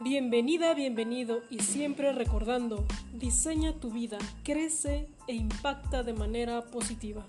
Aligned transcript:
Bienvenida, 0.00 0.74
bienvenido 0.74 1.42
y 1.50 1.58
siempre 1.58 2.12
recordando, 2.12 2.86
diseña 3.14 3.80
tu 3.80 3.90
vida, 3.90 4.16
crece 4.44 5.08
e 5.26 5.34
impacta 5.34 6.04
de 6.04 6.12
manera 6.12 6.66
positiva. 6.66 7.26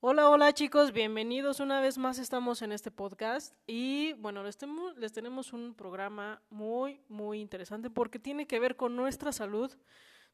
Hola, 0.00 0.28
hola 0.28 0.52
chicos, 0.52 0.92
bienvenidos 0.92 1.60
una 1.60 1.80
vez 1.80 1.96
más, 1.96 2.18
estamos 2.18 2.60
en 2.60 2.70
este 2.70 2.90
podcast 2.90 3.54
y 3.66 4.12
bueno, 4.14 4.42
les, 4.42 4.58
les 4.98 5.12
tenemos 5.14 5.54
un 5.54 5.74
programa 5.74 6.42
muy, 6.50 7.00
muy 7.08 7.40
interesante 7.40 7.88
porque 7.88 8.18
tiene 8.18 8.46
que 8.46 8.60
ver 8.60 8.76
con 8.76 8.94
nuestra 8.94 9.32
salud, 9.32 9.74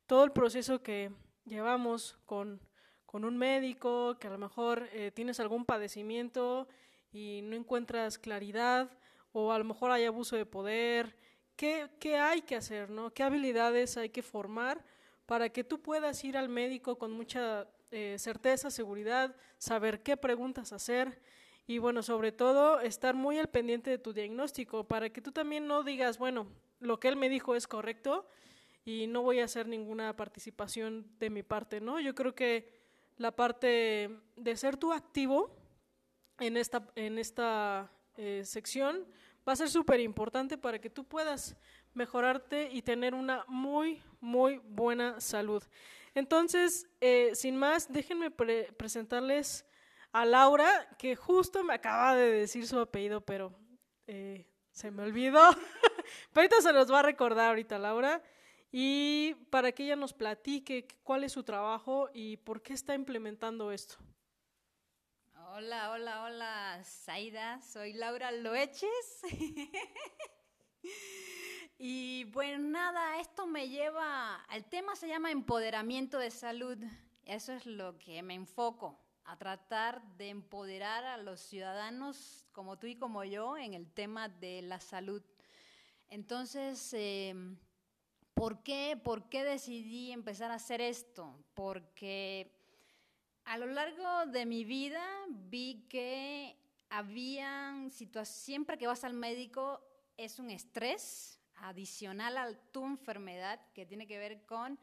todo 0.07 0.25
el 0.25 0.33
proceso 0.33 0.83
que 0.83 1.12
llevamos 1.45 2.19
con 2.27 2.61
con 3.13 3.27
un 3.27 3.37
médico, 3.37 4.17
que 4.19 4.27
a 4.27 4.31
lo 4.31 4.39
mejor 4.39 4.89
eh, 4.95 5.11
tienes 5.15 5.39
algún 5.39 5.67
padecimiento 5.67 6.67
y 7.13 7.43
no 7.43 7.55
encuentras 7.55 8.19
claridad, 8.19 8.91
o 9.32 9.53
a 9.53 9.59
lo 9.59 9.64
mejor 9.64 9.91
hay 9.91 10.07
abuso 10.07 10.35
de 10.35 10.46
poder. 10.46 11.14
¿Qué, 11.55 11.91
qué 12.00 12.17
hay 12.17 12.41
que 12.41 12.57
hacer? 12.57 12.89
¿no? 12.89 13.11
¿Qué 13.11 13.22
habilidades 13.22 13.99
hay 13.99 14.09
que 14.09 14.22
formar 14.22 14.83
para 15.27 15.50
que 15.50 15.63
tú 15.63 15.83
puedas 15.83 16.25
ir 16.25 16.39
al 16.39 16.49
médico 16.49 16.96
con 16.96 17.13
mucha 17.13 17.69
eh, 17.91 18.17
certeza, 18.19 18.71
seguridad, 18.71 19.36
saber 19.58 20.03
qué 20.03 20.17
preguntas 20.17 20.72
hacer? 20.72 21.21
y 21.64 21.79
bueno, 21.79 22.03
sobre 22.03 22.33
todo 22.33 22.81
estar 22.81 23.14
muy 23.14 23.39
al 23.39 23.49
pendiente 23.49 23.89
de 23.89 23.99
tu 23.99 24.13
diagnóstico 24.13 24.83
para 24.85 25.11
que 25.11 25.22
tú 25.22 25.31
también 25.31 25.69
no 25.69 25.85
digas, 25.85 26.19
bueno, 26.19 26.49
lo 26.81 26.99
que 26.99 27.07
él 27.07 27.17
me 27.17 27.29
dijo 27.29 27.55
es 27.55 27.69
correcto 27.69 28.27
y 28.85 29.07
no 29.07 29.22
voy 29.22 29.39
a 29.39 29.44
hacer 29.44 29.69
ninguna 29.69 30.17
participación 30.17 31.07
de 31.21 31.31
mi 31.31 31.44
parte, 31.44 31.81
¿no? 31.81 32.00
Yo 32.00 32.17
creo 32.17 32.34
que 32.34 32.81
la 33.22 33.31
parte 33.31 34.11
de 34.34 34.56
ser 34.56 34.77
tú 34.77 34.92
activo 34.92 35.55
en 36.41 36.56
esta, 36.56 36.89
en 36.97 37.19
esta 37.19 37.88
eh, 38.16 38.42
sección 38.44 39.06
va 39.48 39.52
a 39.52 39.56
ser 39.56 39.70
súper 39.70 40.00
importante 40.00 40.58
para 40.58 40.80
que 40.80 40.91
tú 40.91 41.05
puedas 41.05 41.56
mejorarte 41.94 42.69
y 42.72 42.82
tener 42.82 43.14
una 43.14 43.44
muy, 43.47 44.02
muy 44.20 44.58
buena 44.64 45.20
salud. 45.20 45.62
Entonces, 46.16 46.88
eh, 47.00 47.30
sin 47.34 47.56
más, 47.56 47.92
déjenme 47.92 48.32
presentarles 48.32 49.64
a 50.10 50.25
Laura, 50.25 50.69
que 50.98 51.14
justo 51.14 51.62
me 51.62 51.75
acaba 51.75 52.16
de 52.16 52.32
decir 52.32 52.66
su 52.66 52.78
apellido, 52.80 53.20
pero 53.20 53.54
eh, 54.08 54.48
se 54.72 54.91
me 54.91 55.04
olvidó. 55.04 55.48
pero 56.32 56.42
ahorita 56.42 56.60
se 56.60 56.72
los 56.72 56.91
va 56.91 56.98
a 56.98 57.04
recordar 57.04 57.50
ahorita, 57.50 57.78
Laura 57.78 58.20
y 58.73 59.34
para 59.51 59.70
que 59.73 59.84
ella 59.84 59.97
nos 59.97 60.15
platique 60.15 60.89
cuál 61.05 61.25
es 61.25 61.33
su 61.33 61.45
trabajo 61.45 62.09
y 62.15 62.39
por 62.39 62.62
qué 62.62 62.73
está 62.73 62.95
implementando 62.95 63.70
esto. 63.70 63.97
Hola, 65.55 65.91
hola, 65.91 66.23
hola, 66.25 66.83
Saida, 66.83 67.61
soy 67.61 67.93
Laura 67.93 68.33
Loeches. 68.33 69.20
y 71.78 72.25
bueno, 72.25 72.70
nada, 72.70 73.20
esto 73.20 73.47
me 73.47 73.69
lleva, 73.69 74.43
el 74.50 74.65
tema 74.65 74.97
se 74.97 75.09
llama 75.09 75.31
empoderamiento 75.31 76.19
de 76.19 76.31
salud. 76.31 76.78
Eso 77.27 77.53
es 77.53 77.67
lo 77.67 77.98
que 77.98 78.23
me 78.23 78.33
enfoco, 78.33 78.98
a 79.25 79.37
tratar 79.37 80.03
de 80.17 80.31
empoderar 80.31 81.05
a 81.05 81.19
los 81.19 81.41
ciudadanos 81.41 82.47
como 82.53 82.78
tú 82.78 82.87
y 82.87 82.97
como 82.97 83.23
yo 83.23 83.59
en 83.59 83.75
el 83.75 83.93
tema 83.93 84.31
de 84.31 84.62
la 84.62 84.81
salud. 84.81 85.23
Entonces, 86.09 86.95
eh, 86.95 87.34
¿Por 88.34 88.62
qué? 88.62 88.98
¿Por 89.02 89.28
qué 89.28 89.44
decidí 89.44 90.12
empezar 90.12 90.50
a 90.50 90.55
hacer 90.55 90.80
esto? 90.80 91.38
Porque 91.55 92.50
a 93.44 93.58
lo 93.58 93.66
largo 93.66 94.27
de 94.27 94.47
mi 94.47 94.64
vida 94.64 95.05
vi 95.28 95.86
que 95.88 96.56
habían 96.88 97.91
situaciones, 97.91 98.42
siempre 98.42 98.78
que 98.78 98.86
vas 98.86 99.05
al 99.05 99.14
médico 99.14 99.80
es 100.16 100.38
un 100.38 100.50
estrés 100.50 101.41
adicional 101.56 102.37
a 102.37 102.54
tu 102.72 102.84
enfermedad 102.84 103.60
que 103.75 103.87
tiene 103.87 104.06
que 104.06 104.19
ver 104.19 104.44
con 104.47 104.78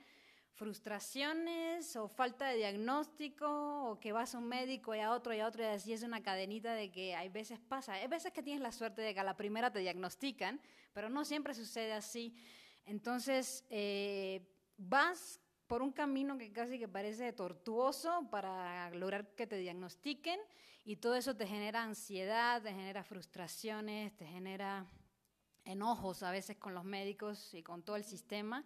frustraciones 0.53 1.95
o 1.95 2.09
falta 2.09 2.47
de 2.47 2.57
diagnóstico 2.57 3.91
o 3.91 3.99
que 3.99 4.11
vas 4.11 4.35
a 4.35 4.39
un 4.39 4.47
médico 4.47 4.93
y 4.93 4.99
a 4.99 5.11
otro 5.11 5.33
y 5.33 5.39
a 5.39 5.47
otro 5.47 5.63
y 5.63 5.67
así 5.67 5.93
es 5.93 6.03
una 6.03 6.21
cadenita 6.21 6.73
de 6.73 6.91
que 6.91 7.15
hay 7.15 7.29
veces 7.29 7.59
pasa. 7.59 7.93
Hay 7.93 8.07
veces 8.07 8.33
que 8.33 8.43
tienes 8.43 8.61
la 8.61 8.73
suerte 8.73 9.01
de 9.01 9.13
que 9.13 9.19
a 9.21 9.23
la 9.23 9.37
primera 9.37 9.71
te 9.71 9.79
diagnostican, 9.79 10.59
pero 10.93 11.09
no 11.09 11.23
siempre 11.23 11.53
sucede 11.53 11.93
así. 11.93 12.35
Entonces, 12.85 13.65
eh, 13.69 14.47
vas 14.77 15.39
por 15.67 15.81
un 15.81 15.91
camino 15.91 16.37
que 16.37 16.51
casi 16.51 16.79
que 16.79 16.87
parece 16.87 17.31
tortuoso 17.31 18.27
para 18.31 18.89
lograr 18.91 19.35
que 19.35 19.45
te 19.45 19.57
diagnostiquen 19.57 20.39
y 20.83 20.95
todo 20.95 21.15
eso 21.15 21.35
te 21.35 21.45
genera 21.45 21.83
ansiedad, 21.83 22.61
te 22.63 22.71
genera 22.71 23.03
frustraciones, 23.03 24.17
te 24.17 24.25
genera 24.25 24.87
enojos 25.65 26.23
a 26.23 26.31
veces 26.31 26.57
con 26.57 26.73
los 26.73 26.83
médicos 26.83 27.53
y 27.53 27.61
con 27.61 27.83
todo 27.83 27.95
el 27.95 28.03
sistema. 28.03 28.65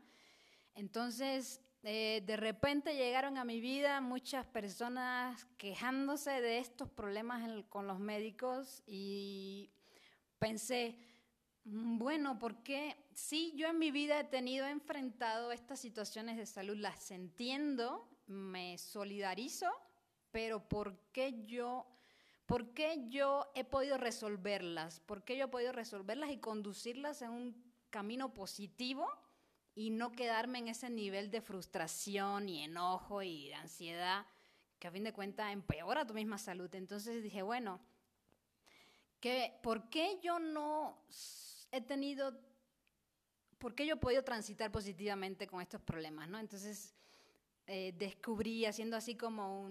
Entonces, 0.75 1.59
eh, 1.83 2.23
de 2.25 2.37
repente 2.37 2.95
llegaron 2.95 3.37
a 3.37 3.43
mi 3.43 3.59
vida 3.59 3.99
muchas 3.99 4.45
personas 4.45 5.45
quejándose 5.57 6.39
de 6.39 6.59
estos 6.59 6.89
problemas 6.89 7.65
con 7.67 7.87
los 7.87 7.99
médicos 7.99 8.81
y 8.87 9.69
pensé, 10.39 10.97
bueno, 11.65 12.37
porque 12.39 12.95
sí, 13.13 13.53
yo 13.55 13.69
en 13.69 13.79
mi 13.79 13.91
vida 13.91 14.19
he 14.19 14.23
tenido, 14.25 14.67
enfrentado 14.67 15.51
estas 15.51 15.79
situaciones 15.79 16.37
de 16.37 16.45
salud, 16.45 16.75
las 16.75 17.11
entiendo, 17.11 18.07
me 18.27 18.77
solidarizo, 18.77 19.69
pero 20.31 20.67
¿por 20.67 20.97
qué 21.13 21.45
yo, 21.45 21.87
por 22.45 22.73
qué 22.73 23.05
yo 23.07 23.49
he 23.55 23.63
podido 23.63 23.97
resolverlas? 23.97 24.99
¿Por 25.01 25.23
qué 25.23 25.37
yo 25.37 25.45
he 25.45 25.49
podido 25.49 25.71
resolverlas 25.71 26.31
y 26.31 26.37
conducirlas 26.37 27.21
en 27.21 27.31
un 27.31 27.73
camino 27.89 28.33
positivo 28.33 29.07
y 29.75 29.89
no 29.89 30.11
quedarme 30.11 30.59
en 30.59 30.67
ese 30.67 30.89
nivel 30.89 31.31
de 31.31 31.41
frustración 31.41 32.49
y 32.49 32.63
enojo 32.63 33.21
y 33.21 33.47
de 33.47 33.55
ansiedad 33.55 34.25
que 34.79 34.87
a 34.87 34.91
fin 34.91 35.05
de 35.05 35.13
cuentas 35.13 35.53
empeora 35.53 36.05
tu 36.05 36.13
misma 36.13 36.37
salud? 36.37 36.73
Entonces 36.75 37.23
dije, 37.23 37.41
bueno, 37.41 37.79
que, 39.21 39.57
¿por 39.63 39.89
qué 39.89 40.19
yo 40.21 40.39
no 40.39 40.97
he 41.73 41.81
tenido, 41.81 42.39
¿por 43.57 43.73
qué 43.73 43.87
yo 43.87 43.95
he 43.95 43.97
podido 43.97 44.23
transitar 44.23 44.71
positivamente 44.71 45.47
con 45.47 45.59
estos 45.59 45.81
problemas? 45.81 46.29
¿no? 46.29 46.37
Entonces 46.37 46.93
eh, 47.65 47.93
descubrí, 47.97 48.65
haciendo 48.65 48.95
así 48.95 49.15
como 49.15 49.67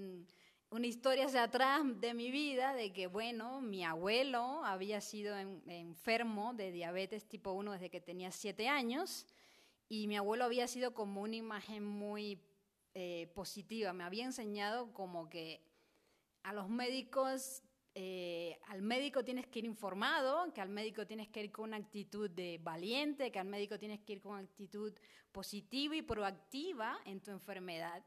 una 0.71 0.87
historia 0.87 1.27
hacia 1.27 1.45
atrás 1.45 1.83
de 2.01 2.12
mi 2.12 2.33
vida, 2.33 2.75
de 2.75 2.93
que, 2.93 3.07
bueno, 3.07 3.61
mi 3.61 3.85
abuelo 3.85 4.65
había 4.65 5.01
sido 5.01 5.39
enfermo 5.39 6.55
de 6.55 6.73
diabetes 6.73 7.29
tipo 7.29 7.53
1 7.53 7.73
desde 7.73 7.89
que 7.89 8.01
tenía 8.01 8.33
7 8.33 8.67
años 8.67 9.25
y 9.89 10.09
mi 10.09 10.17
abuelo 10.17 10.45
había 10.45 10.67
sido 10.67 10.95
como 10.95 11.23
una 11.23 11.37
imagen 11.37 11.85
muy 11.85 12.41
eh, 12.95 13.31
positiva, 13.35 13.93
me 13.93 14.03
había 14.03 14.25
enseñado 14.25 14.93
como 14.93 15.29
que 15.29 15.62
a 16.43 16.53
los 16.53 16.69
médicos 16.69 17.62
eh, 17.95 18.59
al 18.69 18.81
médico 18.81 19.23
tienes 19.23 19.47
que 19.47 19.59
ir 19.59 19.65
informado, 19.67 20.53
que 20.53 20.61
al 20.61 20.71
médico 20.71 21.07
tienes 21.07 21.29
que 21.29 21.45
ir 21.45 21.53
con 21.53 21.65
una 21.67 21.77
actitud 21.77 22.31
de 22.31 22.59
valiente, 22.63 23.31
que 23.31 23.39
al 23.39 23.47
médico 23.47 23.79
tienes 23.79 24.01
que 24.01 24.15
ir 24.15 24.23
con 24.23 24.33
una 24.33 24.43
actitud 24.43 24.93
positiva 25.31 25.95
y 25.95 26.03
proactiva 26.03 26.99
en 27.05 27.21
tu 27.21 27.31
enfermedad. 27.31 28.05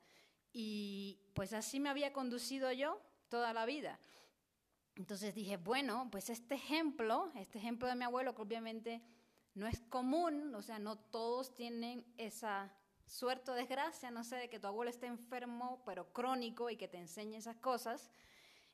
Y 0.52 1.20
pues 1.34 1.54
así 1.54 1.80
me 1.80 1.90
había 1.90 2.14
conducido 2.14 2.72
yo 2.72 3.00
toda 3.30 3.54
la 3.54 3.66
vida. 3.66 4.00
Entonces 4.96 5.36
dije, 5.36 5.58
bueno, 5.58 6.08
pues 6.12 6.30
este 6.30 6.56
ejemplo, 6.56 7.32
este 7.36 7.58
ejemplo 7.60 7.88
de 7.88 7.96
mi 7.96 8.06
abuelo, 8.06 8.34
que 8.34 8.42
obviamente 8.42 9.02
no 9.54 9.68
es 9.68 9.82
común, 9.82 10.56
o 10.56 10.62
sea, 10.62 10.80
no 10.80 10.98
todos 10.98 11.54
tienen 11.54 12.06
esa 12.18 12.74
suerte 13.06 13.52
o 13.52 13.54
desgracia, 13.54 14.10
no 14.10 14.24
sé, 14.24 14.38
de 14.38 14.50
que 14.50 14.60
tu 14.60 14.68
abuelo 14.68 14.90
esté 14.90 15.08
enfermo, 15.08 15.84
pero 15.86 16.12
crónico 16.12 16.70
y 16.70 16.78
que 16.78 16.88
te 16.88 16.98
enseñe 16.98 17.36
esas 17.36 17.58
cosas. 17.58 18.10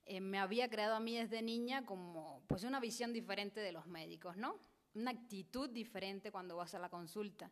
Eh, 0.05 0.19
me 0.19 0.39
había 0.39 0.69
creado 0.69 0.95
a 0.95 0.99
mí 0.99 1.15
desde 1.17 1.41
niña 1.41 1.85
como 1.85 2.43
pues 2.47 2.63
una 2.63 2.79
visión 2.79 3.13
diferente 3.13 3.59
de 3.59 3.71
los 3.71 3.85
médicos, 3.87 4.35
¿no? 4.37 4.59
Una 4.93 5.11
actitud 5.11 5.69
diferente 5.69 6.31
cuando 6.31 6.57
vas 6.57 6.73
a 6.73 6.79
la 6.79 6.89
consulta. 6.89 7.49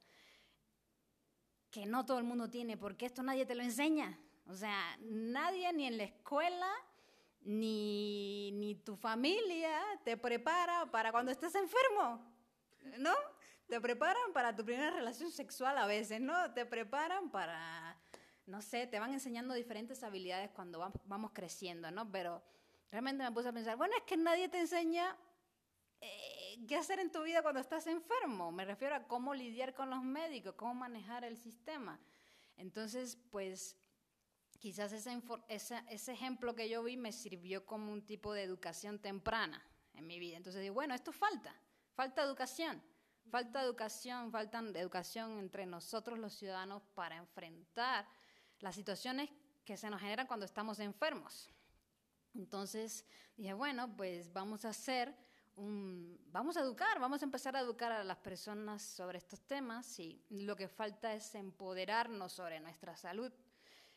Que 1.72 1.86
no 1.86 2.06
todo 2.06 2.18
el 2.18 2.24
mundo 2.24 2.50
tiene, 2.50 2.78
porque 2.78 3.06
esto 3.06 3.22
nadie 3.22 3.46
te 3.46 3.56
lo 3.56 3.64
enseña. 3.64 4.20
O 4.48 4.56
sea, 4.56 4.98
nadie 5.02 5.72
ni 5.74 5.86
en 5.86 5.98
la 5.98 6.04
escuela, 6.06 6.70
ni, 7.42 8.52
ni 8.54 8.76
tu 8.76 8.96
familia 8.96 9.80
te 10.04 10.18
prepara 10.18 10.90
para 10.92 11.12
cuando 11.12 11.32
estés 11.32 11.54
enfermo, 11.56 12.26
¿no? 12.98 13.14
Te 13.68 13.80
preparan 13.80 14.34
para 14.34 14.56
tu 14.56 14.66
primera 14.66 14.90
relación 14.90 15.32
sexual 15.32 15.78
a 15.78 15.86
veces, 15.86 16.20
¿no? 16.20 16.52
Te 16.54 16.66
preparan 16.66 17.30
para 17.30 17.96
no 18.50 18.62
sé, 18.62 18.88
te 18.88 19.00
van 19.00 19.14
enseñando 19.14 19.54
diferentes 19.54 20.04
habilidades 20.04 20.50
cuando 20.52 20.92
vamos 21.06 21.32
creciendo, 21.34 21.92
¿no? 21.92 22.12
Pero 22.12 22.44
realmente 22.92 23.24
me 23.24 23.32
puse 23.32 23.50
a 23.50 23.54
pensar, 23.54 23.78
bueno, 23.78 23.94
es 23.96 24.04
que 24.04 24.18
nadie 24.18 24.50
te 24.50 24.60
enseña 24.60 25.16
eh, 26.02 26.66
qué 26.68 26.76
hacer 26.76 27.00
en 27.00 27.12
tu 27.12 27.22
vida 27.24 27.42
cuando 27.42 27.62
estás 27.62 27.88
enfermo. 27.88 28.52
Me 28.52 28.66
refiero 28.66 28.96
a 28.96 29.08
cómo 29.08 29.34
lidiar 29.34 29.74
con 29.74 29.90
los 29.90 30.04
médicos, 30.04 30.56
cómo 30.56 30.74
manejar 30.74 31.24
el 31.24 31.38
sistema. 31.38 32.00
Entonces, 32.58 33.18
pues 33.30 33.78
quizás 34.60 34.92
ese, 34.92 36.12
ejemplo 36.12 36.56
que 36.56 36.70
yo 36.70 36.84
vi 36.84 36.98
me 36.98 37.12
sirvió 37.12 37.66
como 37.66 37.92
un 37.92 38.06
tipo 38.06 38.34
de 38.34 38.44
educación 38.44 39.00
temprana 39.00 39.64
en 39.94 40.08
mi 40.08 40.20
vida. 40.20 40.38
Entonces 40.38 40.62
digo, 40.62 40.74
bueno, 40.74 40.94
esto 40.94 41.12
falta, 41.12 41.56
falta 41.94 42.24
educación, 42.24 42.82
falta 43.30 43.62
educación, 43.62 44.32
falta 44.32 44.60
educación 44.60 45.40
entre 45.40 45.66
nosotros 45.66 46.18
los 46.18 46.34
ciudadanos 46.34 46.82
para 46.96 47.16
enfrentar 47.16 48.08
las 48.60 48.76
situaciones 48.76 49.30
que 49.66 49.78
se 49.78 49.90
nos 49.90 50.02
generan 50.02 50.28
cuando 50.28 50.46
estamos 50.46 50.80
enfermos. 50.80 51.50
Entonces 52.34 53.06
dije, 53.38 53.54
bueno, 53.54 53.96
pues 53.96 54.32
vamos 54.32 54.66
a 54.66 54.70
hacer 54.70 55.16
un, 55.56 56.20
vamos 56.32 56.58
a 56.58 56.62
educar, 56.62 57.00
vamos 57.00 57.22
a 57.22 57.26
empezar 57.26 57.56
a 57.56 57.60
educar 57.60 57.92
a 57.92 58.04
las 58.04 58.18
personas 58.18 58.82
sobre 58.82 59.18
estos 59.18 59.42
temas 59.42 60.00
y 60.00 60.22
lo 60.30 60.56
que 60.56 60.68
falta 60.68 61.14
es 61.14 61.36
empoderarnos 61.36 62.34
sobre 62.34 62.60
nuestra 62.60 62.96
salud. 62.96 63.32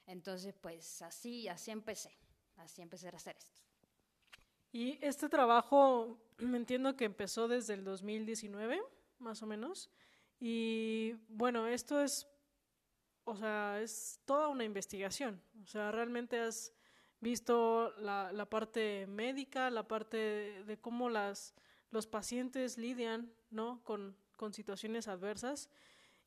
Entonces, 0.06 0.55
pues 0.61 1.03
así, 1.03 1.49
así 1.49 1.70
empecé, 1.70 2.12
así 2.56 2.82
empecé 2.82 3.08
a 3.08 3.11
hacer 3.11 3.37
esto. 3.37 3.61
Y 4.73 4.99
este 5.05 5.29
trabajo, 5.29 6.19
me 6.38 6.56
entiendo 6.56 6.97
que 6.97 7.05
empezó 7.05 7.47
desde 7.47 7.75
el 7.75 7.85
2019, 7.85 8.82
más 9.19 9.43
o 9.43 9.47
menos. 9.47 9.91
Y 10.41 11.12
bueno, 11.29 11.67
esto 11.67 12.00
es, 12.00 12.26
o 13.24 13.36
sea, 13.36 13.80
es 13.80 14.20
toda 14.24 14.48
una 14.48 14.64
investigación. 14.64 15.40
O 15.62 15.66
sea, 15.66 15.92
realmente 15.92 16.38
has 16.38 16.72
visto 17.20 17.94
la, 17.98 18.32
la 18.32 18.48
parte 18.50 19.06
médica, 19.06 19.70
la 19.70 19.86
parte 19.86 20.64
de, 20.64 20.78
cómo 20.80 21.08
las, 21.08 21.54
los 21.90 22.06
pacientes 22.06 22.78
lidian 22.78 23.32
¿no? 23.50 23.82
con, 23.84 24.16
con 24.36 24.52
situaciones 24.52 25.06
adversas 25.06 25.70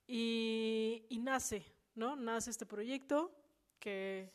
y, 0.07 1.05
y, 1.09 1.19
nace, 1.19 1.65
¿no? 1.95 2.15
Nace 2.15 2.51
este 2.51 2.65
proyecto 2.65 3.35
que, 3.79 4.31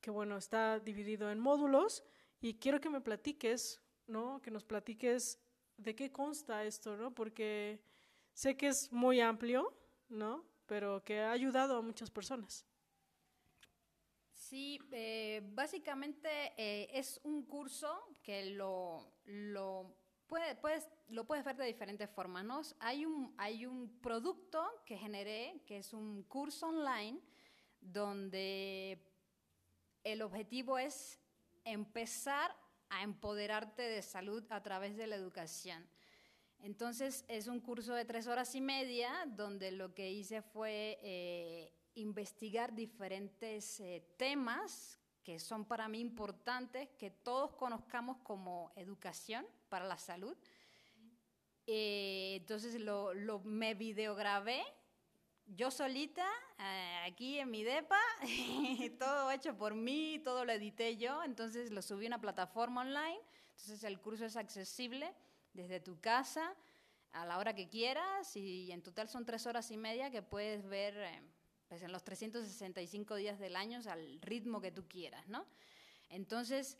que, 0.00 0.10
bueno, 0.10 0.38
está 0.38 0.78
dividido 0.78 1.30
en 1.30 1.40
módulos 1.40 2.04
y 2.40 2.54
quiero 2.54 2.80
que 2.80 2.88
me 2.88 3.00
platiques, 3.00 3.82
¿no? 4.06 4.40
Que 4.40 4.50
nos 4.50 4.64
platiques 4.64 5.40
de 5.76 5.94
qué 5.94 6.10
consta 6.10 6.64
esto, 6.64 6.96
¿no? 6.96 7.12
Porque 7.12 7.82
sé 8.32 8.56
que 8.56 8.68
es 8.68 8.92
muy 8.92 9.20
amplio, 9.20 9.76
¿no? 10.08 10.44
Pero 10.72 11.04
que 11.04 11.20
ha 11.20 11.32
ayudado 11.32 11.76
a 11.76 11.82
muchas 11.82 12.10
personas. 12.10 12.64
Sí, 14.32 14.80
eh, 14.90 15.42
básicamente 15.52 16.30
eh, 16.56 16.88
es 16.94 17.20
un 17.24 17.42
curso 17.42 18.16
que 18.22 18.46
lo, 18.52 19.18
lo, 19.26 19.94
puedes, 20.26 20.88
lo 21.10 21.26
puedes 21.26 21.44
ver 21.44 21.58
de 21.58 21.66
diferentes 21.66 22.08
formas. 22.08 22.46
¿no? 22.46 22.62
Hay, 22.78 23.04
un, 23.04 23.34
hay 23.36 23.66
un 23.66 24.00
producto 24.00 24.82
que 24.86 24.96
generé, 24.96 25.60
que 25.66 25.76
es 25.76 25.92
un 25.92 26.22
curso 26.22 26.68
online, 26.68 27.20
donde 27.78 28.98
el 30.04 30.22
objetivo 30.22 30.78
es 30.78 31.20
empezar 31.66 32.56
a 32.88 33.02
empoderarte 33.02 33.82
de 33.82 34.00
salud 34.00 34.42
a 34.48 34.62
través 34.62 34.96
de 34.96 35.06
la 35.06 35.16
educación. 35.16 35.86
Entonces 36.62 37.24
es 37.28 37.48
un 37.48 37.60
curso 37.60 37.94
de 37.94 38.04
tres 38.04 38.26
horas 38.26 38.54
y 38.54 38.60
media 38.60 39.10
donde 39.26 39.72
lo 39.72 39.94
que 39.94 40.10
hice 40.10 40.42
fue 40.42 40.98
eh, 41.02 41.72
investigar 41.94 42.74
diferentes 42.74 43.80
eh, 43.80 44.06
temas 44.16 44.98
que 45.24 45.38
son 45.38 45.64
para 45.64 45.88
mí 45.88 46.00
importantes, 46.00 46.88
que 46.98 47.10
todos 47.10 47.52
conozcamos 47.52 48.16
como 48.22 48.72
educación 48.76 49.46
para 49.68 49.86
la 49.86 49.98
salud. 49.98 50.36
Eh, 51.66 52.36
entonces 52.40 52.80
lo, 52.80 53.12
lo, 53.14 53.40
me 53.40 53.74
videograbé 53.74 54.62
yo 55.46 55.70
solita, 55.70 56.26
eh, 56.58 57.02
aquí 57.06 57.38
en 57.38 57.50
mi 57.50 57.62
DEPA, 57.62 58.00
todo 58.98 59.30
hecho 59.30 59.56
por 59.56 59.74
mí, 59.74 60.20
todo 60.24 60.44
lo 60.44 60.52
edité 60.52 60.96
yo, 60.96 61.22
entonces 61.24 61.70
lo 61.70 61.82
subí 61.82 62.06
a 62.06 62.08
una 62.08 62.20
plataforma 62.20 62.82
online, 62.82 63.20
entonces 63.50 63.84
el 63.84 64.00
curso 64.00 64.24
es 64.24 64.36
accesible 64.36 65.12
desde 65.52 65.80
tu 65.80 66.00
casa 66.00 66.54
a 67.12 67.26
la 67.26 67.38
hora 67.38 67.54
que 67.54 67.68
quieras 67.68 68.36
y 68.36 68.72
en 68.72 68.82
total 68.82 69.08
son 69.08 69.24
tres 69.24 69.46
horas 69.46 69.70
y 69.70 69.76
media 69.76 70.10
que 70.10 70.22
puedes 70.22 70.66
ver 70.66 71.22
pues 71.68 71.82
en 71.82 71.92
los 71.92 72.04
365 72.04 73.16
días 73.16 73.38
del 73.38 73.56
año 73.56 73.80
al 73.88 74.20
ritmo 74.20 74.60
que 74.60 74.70
tú 74.70 74.86
quieras, 74.88 75.26
¿no? 75.28 75.46
Entonces, 76.10 76.76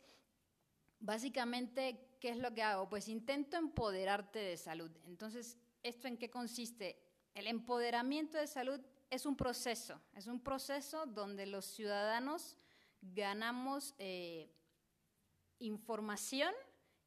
básicamente, 0.99 2.17
¿qué 2.19 2.29
es 2.29 2.37
lo 2.37 2.53
que 2.53 2.61
hago? 2.61 2.87
Pues 2.89 3.07
intento 3.07 3.57
empoderarte 3.57 4.37
de 4.37 4.57
salud. 4.57 4.91
Entonces, 5.05 5.57
¿esto 5.81 6.07
en 6.07 6.17
qué 6.17 6.29
consiste? 6.29 7.01
El 7.33 7.47
empoderamiento 7.47 8.37
de 8.37 8.45
salud 8.45 8.79
es 9.09 9.25
un 9.25 9.35
proceso, 9.35 9.99
es 10.13 10.27
un 10.27 10.39
proceso 10.39 11.05
donde 11.07 11.47
los 11.47 11.65
ciudadanos 11.65 12.57
ganamos 13.01 13.95
eh, 13.97 14.51
información 15.59 16.53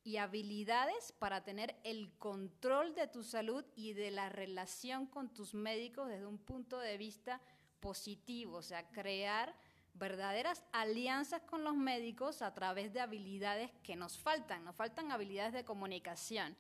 y 0.07 0.19
habilidades 0.19 1.11
para 1.19 1.43
tener 1.43 1.75
el 1.83 2.13
control 2.19 2.95
de 2.95 3.09
tu 3.09 3.25
salud 3.25 3.65
y 3.75 3.93
de 3.93 4.13
la 4.13 4.29
relación 4.29 5.07
con 5.07 5.35
tus 5.35 5.53
médicos 5.53 6.09
desde 6.09 6.27
un 6.27 6.39
punto 6.39 6.79
de 6.79 6.97
vista 6.97 7.41
positivo, 7.81 8.59
o 8.59 8.63
sea, 8.63 8.87
crear 8.91 9.53
verdaderas 9.95 10.63
alianzas 10.71 11.43
con 11.43 11.65
los 11.65 11.75
médicos 11.75 12.41
a 12.41 12.55
través 12.55 12.93
de 12.93 13.01
habilidades 13.01 13.73
que 13.83 13.97
nos 13.97 14.17
faltan. 14.17 14.65
Nos 14.65 14.77
faltan 14.77 15.11
habilidades 15.11 15.53
de 15.53 15.65
comunicación 15.65 16.57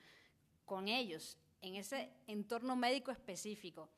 con 0.64 0.88
ellos 0.88 1.38
en 1.62 1.76
ese 1.76 2.10
entorno 2.26 2.74
médico 2.74 3.12
específico. 3.12 3.88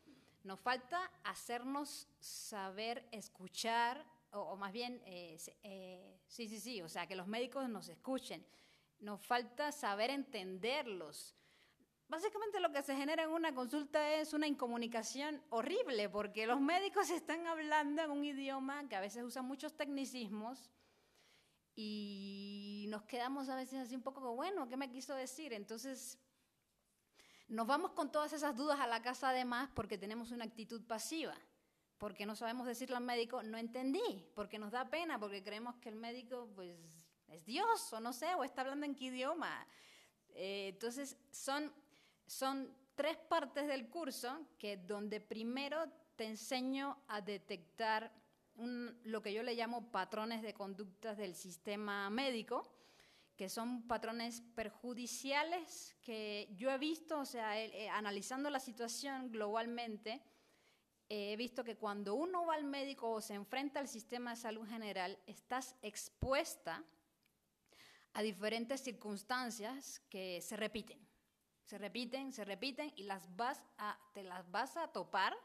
Nos 0.44 0.60
falta 0.60 1.10
hacernos 1.24 2.06
saber 2.20 3.08
escuchar, 3.12 4.04
o, 4.30 4.56
más 4.56 4.74
bien, 4.74 5.00
eh, 5.06 5.38
eh, 5.62 6.20
sí, 6.26 6.48
sí, 6.48 6.60
sí, 6.60 6.82
o 6.82 6.88
sea, 6.90 7.06
que 7.06 7.16
los 7.16 7.26
médicos 7.26 7.66
nos 7.70 7.88
escuchen. 7.88 8.44
Nos 9.00 9.24
falta 9.24 9.72
saber 9.72 10.10
entenderlos 10.10 11.38
Básicamente 12.08 12.58
lo 12.58 12.72
que 12.72 12.82
se 12.82 12.96
genera 12.96 13.24
en 13.24 13.30
una 13.30 13.54
consulta 13.54 14.14
es 14.14 14.32
una 14.32 14.46
incomunicación 14.46 15.42
horrible, 15.50 16.08
porque 16.08 16.46
los 16.46 16.58
médicos 16.58 17.10
están 17.10 17.46
hablando 17.46 18.02
en 18.02 18.10
un 18.10 18.24
idioma 18.24 18.88
que 18.88 18.96
a 18.96 19.00
veces 19.00 19.22
usa 19.22 19.42
muchos 19.42 19.76
tecnicismos 19.76 20.70
y 21.76 22.86
nos 22.88 23.04
quedamos 23.04 23.50
a 23.50 23.56
veces 23.56 23.80
así 23.80 23.94
un 23.94 24.02
poco 24.02 24.22
como, 24.22 24.36
bueno, 24.36 24.68
¿qué 24.68 24.76
me 24.78 24.90
quiso 24.90 25.14
decir? 25.14 25.52
Entonces, 25.52 26.18
nos 27.46 27.66
vamos 27.66 27.92
con 27.92 28.10
todas 28.10 28.32
esas 28.32 28.56
dudas 28.56 28.80
a 28.80 28.86
la 28.86 29.02
casa 29.02 29.28
además 29.28 29.68
porque 29.74 29.98
tenemos 29.98 30.30
una 30.30 30.46
actitud 30.46 30.82
pasiva, 30.86 31.36
porque 31.98 32.24
no 32.24 32.34
sabemos 32.34 32.66
decirle 32.66 32.96
al 32.96 33.04
médico, 33.04 33.42
no 33.42 33.58
entendí, 33.58 34.26
porque 34.34 34.58
nos 34.58 34.72
da 34.72 34.88
pena, 34.88 35.20
porque 35.20 35.44
creemos 35.44 35.76
que 35.76 35.90
el 35.90 35.96
médico, 35.96 36.48
pues, 36.54 37.07
es 37.28 37.44
Dios, 37.44 37.92
o 37.92 38.00
no 38.00 38.12
sé, 38.12 38.34
o 38.34 38.44
está 38.44 38.62
hablando 38.62 38.86
en 38.86 38.94
qué 38.94 39.06
idioma. 39.06 39.66
Eh, 40.34 40.68
entonces, 40.68 41.16
son 41.30 41.72
son 42.28 42.70
tres 42.94 43.16
partes 43.16 43.66
del 43.66 43.88
curso 43.88 44.46
que 44.58 44.76
donde 44.76 45.20
primero 45.20 45.90
te 46.14 46.26
enseño 46.26 46.98
a 47.08 47.20
detectar 47.20 48.12
lo 48.56 49.22
que 49.22 49.32
yo 49.32 49.42
le 49.42 49.54
llamo 49.54 49.90
patrones 49.90 50.42
de 50.42 50.52
conductas 50.52 51.16
del 51.16 51.34
sistema 51.34 52.10
médico, 52.10 52.68
que 53.36 53.48
son 53.48 53.86
patrones 53.86 54.42
perjudiciales 54.54 55.96
que 56.02 56.52
yo 56.56 56.70
he 56.70 56.78
visto, 56.78 57.20
o 57.20 57.24
sea, 57.24 57.58
eh, 57.58 57.88
analizando 57.88 58.50
la 58.50 58.58
situación 58.58 59.30
globalmente, 59.30 60.20
he 61.08 61.36
visto 61.36 61.64
que 61.64 61.76
cuando 61.76 62.14
uno 62.14 62.44
va 62.44 62.54
al 62.54 62.64
médico 62.64 63.10
o 63.10 63.20
se 63.20 63.34
enfrenta 63.34 63.80
al 63.80 63.88
sistema 63.88 64.30
de 64.30 64.36
salud 64.36 64.68
general, 64.68 65.18
estás 65.26 65.76
expuesta 65.80 66.84
a 68.14 68.22
diferentes 68.22 68.80
circunstancias 68.82 70.00
que 70.08 70.40
se 70.40 70.56
repiten 70.56 71.08
se 71.68 71.76
repiten, 71.76 72.32
se 72.32 72.46
repiten 72.46 72.90
y 72.96 73.02
las 73.02 73.36
vas 73.36 73.62
a, 73.76 73.98
te 74.14 74.22
las 74.22 74.50
vas 74.50 74.78
a 74.78 74.88
topar 74.88 75.36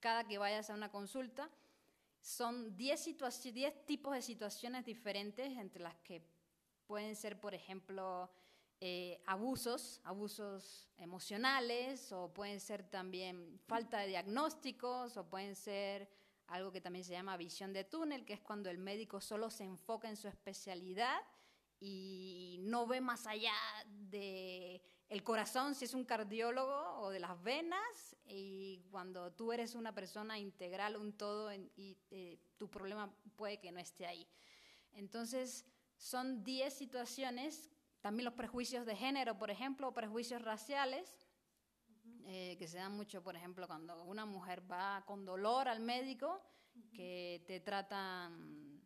cada 0.00 0.24
que 0.24 0.38
vayas 0.38 0.70
a 0.70 0.74
una 0.74 0.90
consulta. 0.90 1.50
Son 2.18 2.74
10 2.78 3.18
tipos 3.84 4.14
de 4.14 4.22
situaciones 4.22 4.86
diferentes 4.86 5.54
entre 5.58 5.82
las 5.82 5.94
que 5.96 6.22
pueden 6.86 7.14
ser, 7.14 7.38
por 7.38 7.52
ejemplo, 7.52 8.30
eh, 8.80 9.22
abusos, 9.26 10.00
abusos 10.04 10.88
emocionales, 10.96 12.10
o 12.10 12.32
pueden 12.32 12.58
ser 12.58 12.82
también 12.88 13.60
falta 13.66 13.98
de 13.98 14.08
diagnósticos, 14.08 15.18
o 15.18 15.28
pueden 15.28 15.54
ser 15.54 16.08
algo 16.46 16.72
que 16.72 16.80
también 16.80 17.04
se 17.04 17.12
llama 17.12 17.36
visión 17.36 17.74
de 17.74 17.84
túnel, 17.84 18.24
que 18.24 18.32
es 18.32 18.40
cuando 18.40 18.70
el 18.70 18.78
médico 18.78 19.20
solo 19.20 19.50
se 19.50 19.64
enfoca 19.64 20.08
en 20.08 20.16
su 20.16 20.26
especialidad 20.26 21.20
y 21.80 22.58
no 22.60 22.86
ve 22.86 23.00
más 23.00 23.26
allá 23.26 23.54
de 23.88 24.82
el 25.08 25.22
corazón 25.22 25.74
si 25.74 25.84
es 25.84 25.94
un 25.94 26.04
cardiólogo 26.04 26.98
o 27.00 27.10
de 27.10 27.20
las 27.20 27.40
venas 27.42 28.16
y 28.26 28.80
cuando 28.90 29.32
tú 29.32 29.52
eres 29.52 29.74
una 29.74 29.94
persona 29.94 30.38
integral, 30.38 30.96
un 30.96 31.12
todo 31.12 31.52
y 31.52 31.96
eh, 32.10 32.38
tu 32.56 32.68
problema 32.68 33.14
puede 33.36 33.58
que 33.58 33.70
no 33.70 33.78
esté 33.78 34.06
ahí. 34.06 34.26
Entonces 34.92 35.64
son 35.96 36.42
10 36.42 36.72
situaciones, 36.74 37.70
también 38.00 38.24
los 38.24 38.34
prejuicios 38.34 38.84
de 38.84 38.96
género, 38.96 39.38
por 39.38 39.50
ejemplo, 39.50 39.88
o 39.88 39.94
prejuicios 39.94 40.42
raciales, 40.42 41.26
eh, 42.24 42.56
que 42.58 42.66
se 42.66 42.78
dan 42.78 42.92
mucho, 42.92 43.22
por 43.22 43.36
ejemplo, 43.36 43.68
cuando 43.68 44.02
una 44.04 44.26
mujer 44.26 44.60
va 44.70 45.04
con 45.06 45.24
dolor 45.24 45.68
al 45.68 45.80
médico, 45.80 46.42
que 46.92 47.42
te 47.46 47.60
tratan 47.60 48.82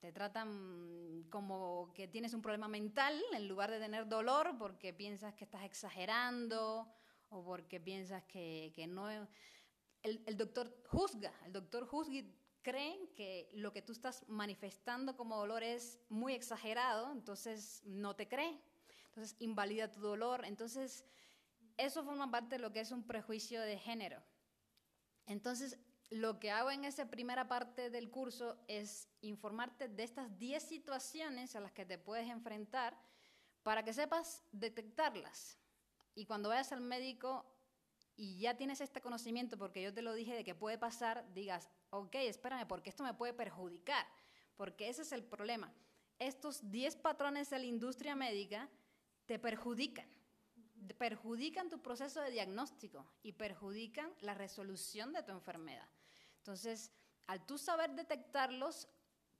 Te 0.00 0.12
tratan 0.12 1.09
como 1.28 1.92
que 1.94 2.08
tienes 2.08 2.34
un 2.34 2.42
problema 2.42 2.68
mental 2.68 3.20
en 3.32 3.48
lugar 3.48 3.70
de 3.70 3.78
tener 3.78 4.08
dolor 4.08 4.56
porque 4.58 4.92
piensas 4.92 5.34
que 5.34 5.44
estás 5.44 5.64
exagerando 5.64 6.88
o 7.28 7.44
porque 7.44 7.80
piensas 7.80 8.24
que, 8.24 8.72
que 8.74 8.86
no... 8.86 9.10
El, 10.02 10.22
el, 10.26 10.36
doctor 10.36 10.74
juzga, 10.86 11.32
el 11.44 11.52
doctor 11.52 11.86
juzga 11.86 12.22
creen 12.62 13.08
que 13.14 13.50
lo 13.54 13.72
que 13.72 13.82
tú 13.82 13.92
estás 13.92 14.28
manifestando 14.28 15.16
como 15.16 15.36
dolor 15.36 15.62
es 15.62 15.98
muy 16.08 16.34
exagerado, 16.34 17.12
entonces 17.12 17.82
no 17.84 18.16
te 18.16 18.28
cree, 18.28 18.60
entonces 19.06 19.36
invalida 19.38 19.90
tu 19.90 20.00
dolor, 20.00 20.44
entonces 20.44 21.04
eso 21.76 22.04
forma 22.04 22.30
parte 22.30 22.56
de 22.56 22.62
lo 22.62 22.72
que 22.72 22.80
es 22.80 22.92
un 22.92 23.06
prejuicio 23.06 23.60
de 23.62 23.78
género. 23.78 24.22
Entonces, 25.26 25.78
lo 26.10 26.40
que 26.40 26.50
hago 26.50 26.72
en 26.72 26.84
esa 26.84 27.08
primera 27.08 27.46
parte 27.46 27.88
del 27.88 28.10
curso 28.10 28.58
es 28.66 29.08
informarte 29.20 29.88
de 29.88 30.02
estas 30.02 30.36
10 30.38 30.62
situaciones 30.62 31.54
a 31.54 31.60
las 31.60 31.72
que 31.72 31.86
te 31.86 31.98
puedes 31.98 32.28
enfrentar 32.28 32.98
para 33.62 33.84
que 33.84 33.92
sepas 33.92 34.42
detectarlas. 34.50 35.56
Y 36.16 36.26
cuando 36.26 36.48
vayas 36.48 36.72
al 36.72 36.80
médico 36.80 37.46
y 38.16 38.38
ya 38.40 38.56
tienes 38.56 38.80
este 38.80 39.00
conocimiento, 39.00 39.56
porque 39.56 39.82
yo 39.82 39.94
te 39.94 40.02
lo 40.02 40.12
dije 40.12 40.34
de 40.34 40.42
que 40.42 40.54
puede 40.56 40.78
pasar, 40.78 41.24
digas, 41.32 41.70
ok, 41.90 42.16
espérame, 42.16 42.66
porque 42.66 42.90
esto 42.90 43.04
me 43.04 43.14
puede 43.14 43.32
perjudicar, 43.32 44.04
porque 44.56 44.88
ese 44.88 45.02
es 45.02 45.12
el 45.12 45.22
problema. 45.22 45.72
Estos 46.18 46.70
10 46.70 46.96
patrones 46.96 47.50
de 47.50 47.58
la 47.60 47.64
industria 47.66 48.16
médica 48.16 48.68
te 49.26 49.38
perjudican 49.38 50.08
perjudican 50.98 51.68
tu 51.68 51.80
proceso 51.80 52.20
de 52.20 52.30
diagnóstico 52.30 53.06
y 53.22 53.32
perjudican 53.32 54.10
la 54.20 54.34
resolución 54.34 55.12
de 55.12 55.22
tu 55.22 55.32
enfermedad. 55.32 55.88
Entonces, 56.40 56.90
al 57.26 57.44
tú 57.44 57.58
saber 57.58 57.94
detectarlos, 57.94 58.88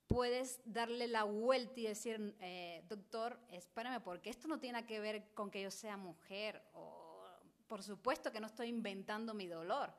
puedes 0.07 0.61
darle 0.65 1.07
la 1.07 1.23
vuelta 1.23 1.79
y 1.79 1.87
decir, 1.87 2.35
eh, 2.39 2.83
doctor, 2.87 3.39
espérame, 3.49 4.01
porque 4.03 4.29
esto 4.29 4.47
no 4.47 4.59
tiene 4.59 4.85
que 4.85 4.99
ver 4.99 5.33
con 5.33 5.49
que 5.49 5.61
yo 5.61 5.71
sea 5.71 5.97
mujer, 5.97 6.61
o 6.73 7.25
por 7.67 7.81
supuesto 7.81 8.31
que 8.31 8.39
no 8.39 8.47
estoy 8.47 8.67
inventando 8.67 9.33
mi 9.33 9.47
dolor, 9.47 9.93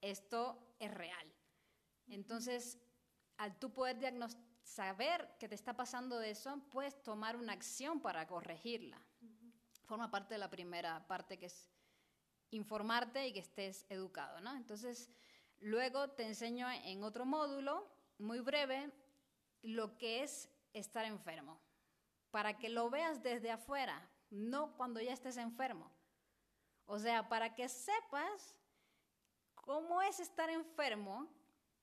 esto 0.00 0.74
es 0.80 0.92
real. 0.92 1.32
Entonces, 2.08 2.78
al 3.36 3.58
tú 3.58 3.72
poder 3.72 3.98
saber 4.62 5.36
que 5.38 5.48
te 5.48 5.54
está 5.54 5.76
pasando 5.76 6.20
eso, 6.20 6.60
puedes 6.70 7.02
tomar 7.02 7.36
una 7.36 7.52
acción 7.52 8.00
para 8.00 8.26
corregirla. 8.26 9.00
Forma 9.84 10.10
parte 10.10 10.34
de 10.34 10.38
la 10.38 10.50
primera 10.50 11.06
parte 11.06 11.38
que 11.38 11.46
es 11.46 11.70
informarte 12.50 13.26
y 13.28 13.32
que 13.32 13.40
estés 13.40 13.86
educado, 13.88 14.40
¿no? 14.40 14.56
Entonces, 14.56 15.10
Luego 15.62 16.10
te 16.10 16.26
enseño 16.26 16.68
en 16.68 17.04
otro 17.04 17.24
módulo, 17.24 17.88
muy 18.18 18.40
breve, 18.40 18.90
lo 19.62 19.96
que 19.96 20.24
es 20.24 20.50
estar 20.72 21.04
enfermo, 21.04 21.60
para 22.32 22.58
que 22.58 22.68
lo 22.68 22.90
veas 22.90 23.22
desde 23.22 23.52
afuera, 23.52 24.10
no 24.28 24.76
cuando 24.76 25.00
ya 25.00 25.12
estés 25.12 25.36
enfermo. 25.36 25.88
O 26.86 26.98
sea, 26.98 27.28
para 27.28 27.54
que 27.54 27.68
sepas 27.68 28.56
cómo 29.54 30.02
es 30.02 30.18
estar 30.18 30.50
enfermo 30.50 31.28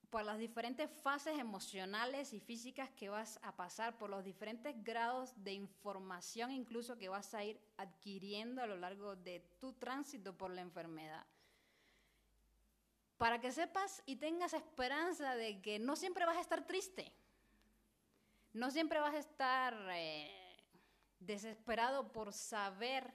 por 0.09 0.25
las 0.25 0.39
diferentes 0.39 0.91
fases 1.01 1.39
emocionales 1.39 2.33
y 2.33 2.41
físicas 2.41 2.89
que 2.89 3.07
vas 3.07 3.39
a 3.43 3.55
pasar, 3.55 3.97
por 3.97 4.09
los 4.09 4.25
diferentes 4.25 4.75
grados 4.83 5.41
de 5.41 5.53
información 5.53 6.51
incluso 6.51 6.97
que 6.97 7.07
vas 7.07 7.33
a 7.33 7.45
ir 7.45 7.61
adquiriendo 7.77 8.61
a 8.61 8.67
lo 8.67 8.75
largo 8.75 9.15
de 9.15 9.39
tu 9.57 9.71
tránsito 9.71 10.37
por 10.37 10.51
la 10.51 10.61
enfermedad 10.61 11.25
para 13.19 13.41
que 13.41 13.51
sepas 13.51 14.01
y 14.05 14.15
tengas 14.15 14.53
esperanza 14.53 15.35
de 15.35 15.61
que 15.61 15.77
no 15.77 15.97
siempre 15.97 16.25
vas 16.25 16.37
a 16.37 16.41
estar 16.41 16.65
triste, 16.65 17.13
no 18.53 18.71
siempre 18.71 19.01
vas 19.01 19.13
a 19.13 19.19
estar 19.19 19.75
eh, 19.91 20.31
desesperado 21.19 22.13
por 22.13 22.31
saber 22.31 23.13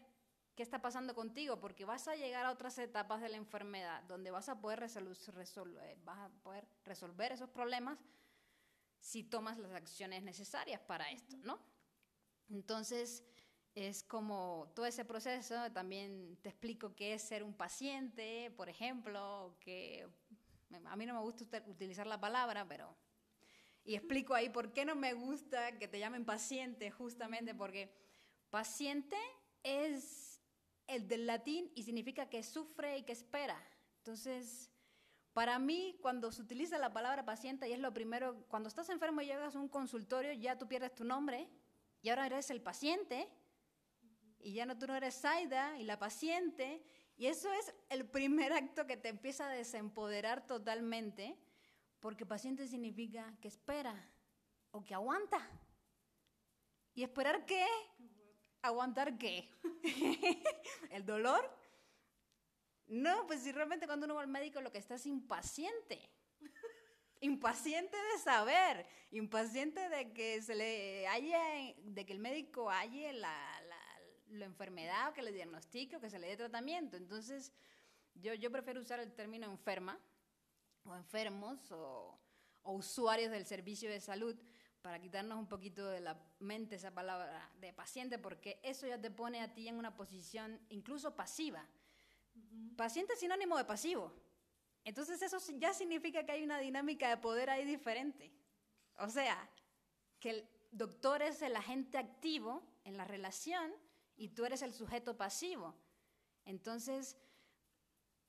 qué 0.55 0.63
está 0.63 0.83
pasando 0.83 1.15
contigo, 1.15 1.59
porque 1.59 1.87
vas 1.87 2.07
a 2.07 2.17
llegar 2.17 2.45
a 2.45 2.53
otras 2.53 2.77
etapas 2.77 3.23
de 3.23 3.31
la 3.31 3.39
enfermedad 3.39 4.03
donde 4.03 4.31
vas 4.31 4.51
a 4.51 4.61
poder, 4.61 4.79
resolver, 4.79 5.97
vas 6.05 6.19
a 6.19 6.29
poder 6.43 6.69
resolver 6.85 7.33
esos 7.33 7.49
problemas 7.49 7.99
si 9.01 9.25
tomas 9.25 9.57
las 9.59 9.73
acciones 9.73 10.23
necesarias 10.23 10.83
para 10.83 11.11
esto, 11.11 11.39
¿no? 11.39 11.59
Entonces, 12.51 13.25
es 13.75 14.05
como 14.05 14.71
todo 14.75 14.87
ese 14.87 15.05
proceso, 15.05 15.71
también 15.73 16.39
te 16.43 16.49
explico 16.49 16.95
qué 16.95 17.15
es 17.15 17.23
ser 17.23 17.43
un 17.43 17.55
paciente, 17.55 18.53
por 18.57 18.69
ejemplo, 18.69 19.57
que 19.61 20.07
a 20.85 20.97
mí 20.97 21.07
no 21.07 21.15
me 21.15 21.21
gusta 21.21 21.63
utilizar 21.67 22.07
la 22.07 22.21
palabra, 22.21 22.67
pero... 22.67 22.97
Y 23.87 23.97
explico 23.97 24.33
ahí 24.33 24.49
por 24.49 24.73
qué 24.73 24.87
no 24.87 24.95
me 24.97 25.13
gusta 25.13 25.79
que 25.79 25.89
te 25.89 25.99
llamen 25.99 26.25
paciente, 26.25 26.91
justamente 26.91 27.55
porque 27.55 27.93
paciente 28.49 29.17
es 29.63 30.41
el 30.87 31.07
del 31.07 31.27
latín 31.27 31.71
y 31.75 31.83
significa 31.83 32.31
que 32.31 32.43
sufre 32.43 32.97
y 32.97 33.03
que 33.03 33.13
espera. 33.13 33.61
Entonces, 33.99 34.71
para 35.35 35.59
mí, 35.59 35.99
cuando 36.01 36.33
se 36.33 36.41
utiliza 36.41 36.79
la 36.79 36.95
palabra 36.95 37.27
paciente, 37.27 37.69
y 37.69 37.73
es 37.73 37.79
lo 37.79 37.93
primero, 37.93 38.47
cuando 38.49 38.69
estás 38.69 38.89
enfermo 38.89 39.21
y 39.21 39.27
llegas 39.27 39.55
a 39.55 39.59
un 39.59 39.69
consultorio, 39.69 40.33
ya 40.33 40.57
tú 40.57 40.67
pierdes 40.67 40.95
tu 40.95 41.05
nombre 41.05 41.51
y 42.01 42.09
ahora 42.09 42.27
eres 42.27 42.49
el 42.51 42.63
paciente 42.63 43.29
y 44.45 44.53
ya 44.53 44.67
no 44.67 44.79
tú 44.79 44.87
no 44.87 44.95
eres 44.95 45.15
Saida 45.15 45.79
y 45.79 45.85
la 45.85 45.99
paciente, 45.99 46.85
y 47.17 47.27
eso 47.27 47.51
es 47.53 47.75
el 47.89 48.07
primer 48.07 48.53
acto 48.53 48.87
que 48.87 48.99
te 48.99 49.09
empieza 49.09 49.49
a 49.49 49.53
desempoderar 49.53 50.47
totalmente, 50.47 51.37
porque 51.99 52.27
paciente 52.27 52.69
significa 52.69 53.35
que 53.41 53.49
espera 53.49 53.95
o 54.71 54.85
que 54.85 54.95
aguanta. 54.95 55.49
¿Y 56.93 57.03
esperar 57.03 57.47
qué? 57.47 57.67
¿Aguantar 58.61 59.17
qué? 59.17 59.49
¿El 60.91 61.07
dolor? 61.07 61.51
No, 62.87 63.27
pues 63.27 63.41
si 63.41 63.53
realmente 63.53 63.87
cuando 63.87 64.05
uno 64.05 64.17
va 64.17 64.23
al 64.23 64.29
médico 64.29 64.61
lo 64.61 64.71
que 64.71 64.79
está 64.79 64.97
es 64.97 65.07
impaciente. 65.07 66.11
Impaciente 67.21 67.97
de 67.97 68.19
saber, 68.19 68.87
impaciente 69.11 69.89
de 69.89 70.13
que 70.13 70.43
se 70.43 70.55
le 70.55 71.07
haya, 71.07 71.41
de 71.79 72.05
que 72.05 72.13
el 72.13 72.19
médico 72.19 72.69
halle 72.69 73.15
la, 73.15 73.64
la 74.31 74.45
enfermedad 74.45 75.11
o 75.11 75.13
que 75.13 75.23
le 75.23 75.33
diagnostique 75.33 75.97
o 75.97 76.01
que 76.01 76.11
se 76.11 76.19
le 76.19 76.29
dé 76.29 76.37
tratamiento. 76.37 76.97
Entonces, 76.97 77.53
yo, 78.15 78.35
yo 78.35 78.51
prefiero 78.51 78.81
usar 78.81 79.01
el 79.01 79.13
término 79.13 79.47
enferma 79.51 79.99
o 80.85 80.95
enfermos 80.95 81.71
o, 81.73 82.19
o 82.63 82.73
usuarios 82.73 83.31
del 83.31 83.47
servicio 83.47 83.91
de 83.91 84.01
salud 84.01 84.37
para 84.83 85.01
quitarnos 85.01 85.39
un 85.39 85.49
poquito 85.49 85.89
de 85.89 86.01
la 86.01 86.21
mente 86.41 86.77
esa 86.77 86.93
palabra 86.93 87.51
de 87.59 87.73
paciente, 87.73 88.19
porque 88.19 88.61
eso 88.63 88.87
ya 88.87 89.01
te 89.01 89.11
pone 89.11 89.41
a 89.41 89.55
ti 89.55 89.67
en 89.67 89.77
una 89.77 89.97
posición 89.97 90.61
incluso 90.69 91.17
pasiva. 91.17 91.67
Paciente 92.77 93.15
es 93.15 93.21
sinónimo 93.21 93.57
de 93.57 93.65
pasivo. 93.65 94.13
Entonces 94.85 95.23
eso 95.23 95.39
ya 95.59 95.73
significa 95.73 96.27
que 96.27 96.33
hay 96.33 96.45
una 96.45 96.59
dinámica 96.59 97.09
de 97.09 97.17
poder 97.17 97.49
ahí 97.49 97.65
diferente. 97.65 98.31
O 98.99 99.09
sea, 99.09 99.49
que 100.21 100.31
el 100.31 100.49
doctor 100.71 101.23
es 101.23 101.41
el 101.41 101.57
agente 101.57 101.97
activo 101.97 102.63
en 102.85 102.99
la 102.99 103.07
relación 103.07 103.73
y 104.17 104.29
tú 104.29 104.45
eres 104.45 104.63
el 104.63 104.73
sujeto 104.73 105.17
pasivo. 105.17 105.75
Entonces, 106.45 107.17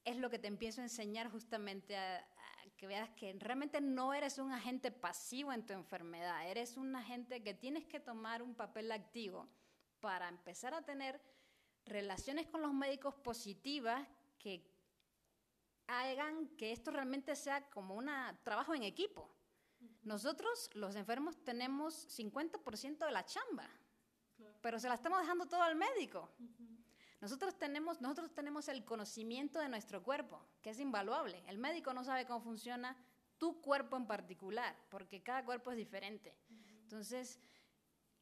es 0.03 0.17
lo 0.17 0.29
que 0.29 0.39
te 0.39 0.47
empiezo 0.47 0.81
a 0.81 0.85
enseñar 0.85 1.29
justamente 1.29 1.97
a, 1.97 2.27
que 2.77 2.87
veas 2.87 3.09
que 3.11 3.33
realmente 3.39 3.79
no 3.79 4.13
eres 4.13 4.37
un 4.37 4.51
agente 4.51 4.91
pasivo 4.91 5.53
en 5.53 5.65
tu 5.65 5.73
enfermedad, 5.73 6.49
eres 6.49 6.75
un 6.75 6.95
agente 6.95 7.41
que 7.41 7.53
tienes 7.53 7.85
que 7.85 7.99
tomar 7.99 8.43
un 8.43 8.53
papel 8.53 8.91
activo 8.91 9.47
para 10.01 10.27
empezar 10.27 10.73
a 10.73 10.83
tener 10.83 11.21
relaciones 11.85 12.47
con 12.47 12.61
los 12.61 12.73
médicos 12.73 13.15
positivas 13.15 14.05
que 14.37 14.69
hagan 15.87 16.49
que 16.57 16.71
esto 16.71 16.91
realmente 16.91 17.35
sea 17.35 17.69
como 17.69 17.95
un 17.95 18.09
trabajo 18.43 18.75
en 18.75 18.83
equipo. 18.83 19.33
Nosotros, 20.03 20.69
los 20.73 20.95
enfermos, 20.95 21.43
tenemos 21.43 22.07
50% 22.17 23.05
de 23.05 23.11
la 23.11 23.25
chamba 23.25 23.69
pero 24.65 24.79
se 24.79 24.89
la 24.89 24.95
estamos 24.95 25.19
dejando 25.19 25.45
todo 25.45 25.61
al 25.61 25.75
médico. 25.75 26.27
Nosotros 27.21 27.55
tenemos, 27.55 28.01
nosotros 28.01 28.33
tenemos 28.33 28.67
el 28.67 28.83
conocimiento 28.83 29.59
de 29.59 29.69
nuestro 29.69 30.01
cuerpo, 30.01 30.43
que 30.63 30.71
es 30.71 30.79
invaluable. 30.79 31.43
El 31.45 31.59
médico 31.59 31.93
no 31.93 32.03
sabe 32.03 32.25
cómo 32.25 32.41
funciona 32.41 32.97
tu 33.37 33.61
cuerpo 33.61 33.95
en 33.95 34.07
particular, 34.07 34.75
porque 34.89 35.21
cada 35.21 35.45
cuerpo 35.45 35.69
es 35.69 35.77
diferente. 35.77 36.35
Entonces, 36.81 37.39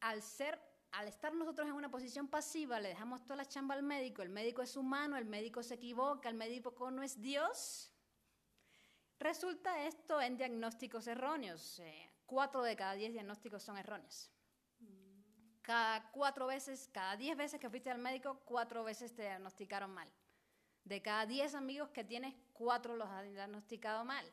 al 0.00 0.20
ser, 0.20 0.60
al 0.92 1.08
estar 1.08 1.32
nosotros 1.32 1.66
en 1.66 1.72
una 1.72 1.90
posición 1.90 2.28
pasiva, 2.28 2.78
le 2.78 2.90
dejamos 2.90 3.24
toda 3.24 3.36
la 3.36 3.46
chamba 3.46 3.74
al 3.74 3.82
médico. 3.82 4.20
El 4.20 4.28
médico 4.28 4.60
es 4.60 4.76
humano, 4.76 5.16
el 5.16 5.24
médico 5.24 5.62
se 5.62 5.76
equivoca, 5.76 6.28
el 6.28 6.34
médico 6.34 6.90
no 6.90 7.02
es 7.02 7.22
Dios. 7.22 7.90
Resulta 9.18 9.86
esto 9.86 10.20
en 10.20 10.36
diagnósticos 10.36 11.06
erróneos. 11.06 11.78
Eh, 11.78 12.10
cuatro 12.26 12.62
de 12.62 12.76
cada 12.76 12.92
diez 12.92 13.14
diagnósticos 13.14 13.62
son 13.62 13.78
erróneos 13.78 14.33
cada 15.64 16.10
cuatro 16.12 16.46
veces, 16.46 16.90
cada 16.92 17.16
diez 17.16 17.36
veces 17.36 17.58
que 17.58 17.70
fuiste 17.70 17.90
al 17.90 17.98
médico, 17.98 18.42
cuatro 18.44 18.84
veces 18.84 19.14
te 19.14 19.22
diagnosticaron 19.22 19.90
mal. 19.90 20.12
De 20.84 21.00
cada 21.00 21.24
diez 21.24 21.54
amigos 21.54 21.88
que 21.88 22.04
tienes, 22.04 22.34
cuatro 22.52 22.94
los 22.96 23.08
han 23.08 23.32
diagnosticado 23.32 24.04
mal. 24.04 24.30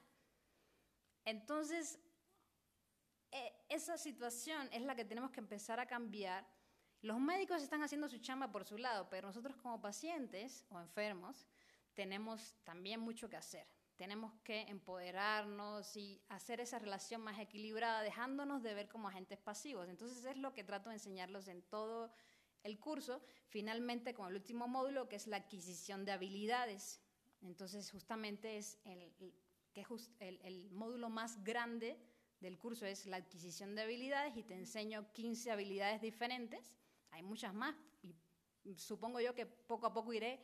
Entonces, 1.23 2.00
eh, 3.31 3.53
esa 3.69 3.97
situación 3.97 4.67
es 4.73 4.81
la 4.81 4.93
que 4.93 5.05
tenemos 5.05 5.31
que 5.31 5.39
empezar 5.39 5.79
a 5.79 5.85
cambiar. 5.85 6.45
Los 7.01 7.17
médicos 7.17 7.63
están 7.63 7.81
haciendo 7.81 8.09
su 8.09 8.17
chamba 8.17 8.51
por 8.51 8.65
su 8.65 8.77
lado, 8.77 9.07
pero 9.09 9.27
nosotros 9.27 9.55
como 9.55 9.81
pacientes 9.81 10.65
o 10.69 10.81
enfermos 10.81 11.47
tenemos 11.93 12.57
también 12.65 13.00
mucho 13.00 13.29
que 13.29 13.38
hacer. 13.38 13.65
Tenemos 14.01 14.34
que 14.43 14.62
empoderarnos 14.62 15.96
y 15.96 16.20
hacer 16.29 16.60
esa 16.60 16.79
relación 16.79 17.22
más 17.22 17.38
equilibrada, 17.39 18.01
dejándonos 18.01 18.63
de 18.63 18.74
ver 18.74 18.89
como 18.89 19.08
agentes 19.08 19.38
pasivos. 19.38 19.88
Entonces 19.89 20.25
es 20.25 20.38
lo 20.38 20.55
que 20.55 20.63
trato 20.63 20.89
de 20.89 20.96
enseñarlos 20.96 21.48
en 21.48 21.62
todo 21.62 22.12
el 22.63 22.79
curso, 22.79 23.22
finalmente 23.50 24.15
con 24.15 24.27
el 24.27 24.34
último 24.34 24.67
módulo, 24.67 25.08
que 25.08 25.17
es 25.17 25.27
la 25.27 25.38
adquisición 25.38 26.03
de 26.03 26.13
habilidades. 26.13 27.00
Entonces 27.43 27.91
justamente 27.91 28.58
es 28.58 28.79
el, 28.86 29.13
que 29.72 29.86
el, 30.17 30.39
el 30.41 30.72
módulo 30.72 31.12
más 31.12 31.43
grande 31.43 31.96
del 32.39 32.58
curso 32.58 32.88
es 32.88 33.05
la 33.05 33.17
adquisición 33.17 33.75
de 33.75 33.84
habilidades 33.84 34.36
y 34.36 34.41
te 34.41 34.55
enseño 34.55 35.12
15 35.13 35.51
habilidades 35.51 36.01
diferentes. 36.01 36.75
Hay 37.12 37.22
muchas 37.22 37.53
más 37.53 37.75
y 38.63 38.75
supongo 38.75 39.20
yo 39.20 39.36
que 39.36 39.46
poco 39.46 39.86
a 39.86 39.93
poco 39.93 40.12
iré 40.12 40.39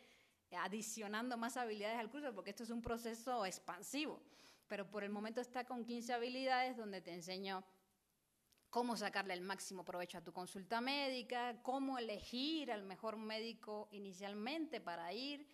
adicionando 0.51 1.37
más 1.37 1.57
habilidades 1.57 1.99
al 1.99 2.09
curso 2.09 2.33
porque 2.33 2.51
esto 2.51 2.63
es 2.63 2.69
un 2.69 2.81
proceso 2.81 3.45
expansivo. 3.45 4.21
Pero 4.67 4.89
por 4.89 5.03
el 5.03 5.09
momento 5.09 5.41
está 5.41 5.65
con 5.65 5.85
15 5.85 6.13
habilidades 6.13 6.77
donde 6.77 7.01
te 7.01 7.13
enseño 7.13 7.63
cómo 8.69 8.97
sacarle 8.97 9.33
el 9.33 9.41
máximo 9.41 9.83
provecho 9.83 10.17
a 10.17 10.23
tu 10.23 10.33
consulta 10.33 10.81
médica, 10.81 11.61
cómo 11.63 11.97
elegir 11.97 12.71
al 12.71 12.83
mejor 12.83 13.17
médico 13.17 13.87
inicialmente 13.91 14.81
para 14.81 15.13
ir, 15.13 15.47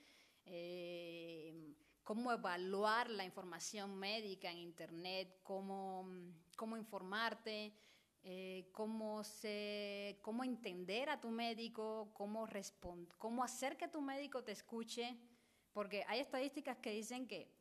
eh, 0.46 1.76
cómo 2.04 2.32
evaluar 2.32 3.10
la 3.10 3.24
información 3.24 3.96
médica 3.98 4.52
en 4.52 4.58
Internet, 4.58 5.40
cómo, 5.44 6.10
cómo 6.58 6.76
informarte, 6.76 7.74
eh, 8.24 8.70
cómo, 8.72 9.24
se, 9.24 10.18
cómo 10.22 10.44
entender 10.44 11.10
a 11.10 11.20
tu 11.20 11.30
médico, 11.30 12.12
cómo, 12.14 12.48
cómo 13.18 13.44
hacer 13.44 13.76
que 13.78 13.88
tu 13.88 14.02
médico 14.02 14.44
te 14.44 14.54
escuche, 14.54 15.18
porque 15.74 16.06
hay 16.08 16.22
estadísticas 16.22 16.78
que 16.78 16.92
dicen 16.92 17.28
que 17.28 17.52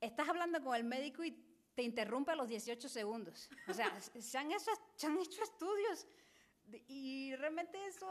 estás 0.00 0.28
hablando 0.28 0.62
con 0.62 0.74
el 0.74 0.84
médico 0.84 1.22
y 1.24 1.32
te 1.74 1.82
interrumpe 1.82 2.32
a 2.32 2.36
los 2.36 2.48
18 2.48 2.88
segundos. 2.88 3.50
O 3.68 3.74
sea, 3.74 4.00
se 4.00 4.38
han 4.38 4.50
hecho, 4.50 4.70
se 4.96 5.06
han 5.06 5.18
hecho 5.18 5.42
estudios 5.42 6.06
y 6.88 7.34
realmente 7.36 7.84
eso, 7.86 8.06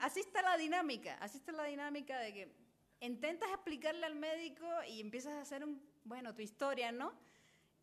así 0.00 0.20
está 0.20 0.42
la 0.42 0.56
dinámica, 0.56 1.14
así 1.20 1.38
está 1.38 1.52
la 1.52 1.64
dinámica 1.64 2.18
de 2.18 2.34
que 2.34 2.56
intentas 3.00 3.48
explicarle 3.50 4.04
al 4.04 4.16
médico 4.16 4.66
y 4.88 5.00
empiezas 5.00 5.34
a 5.34 5.40
hacer 5.40 5.64
un, 5.64 5.80
bueno, 6.04 6.34
tu 6.34 6.42
historia, 6.42 6.92
¿no? 6.92 7.12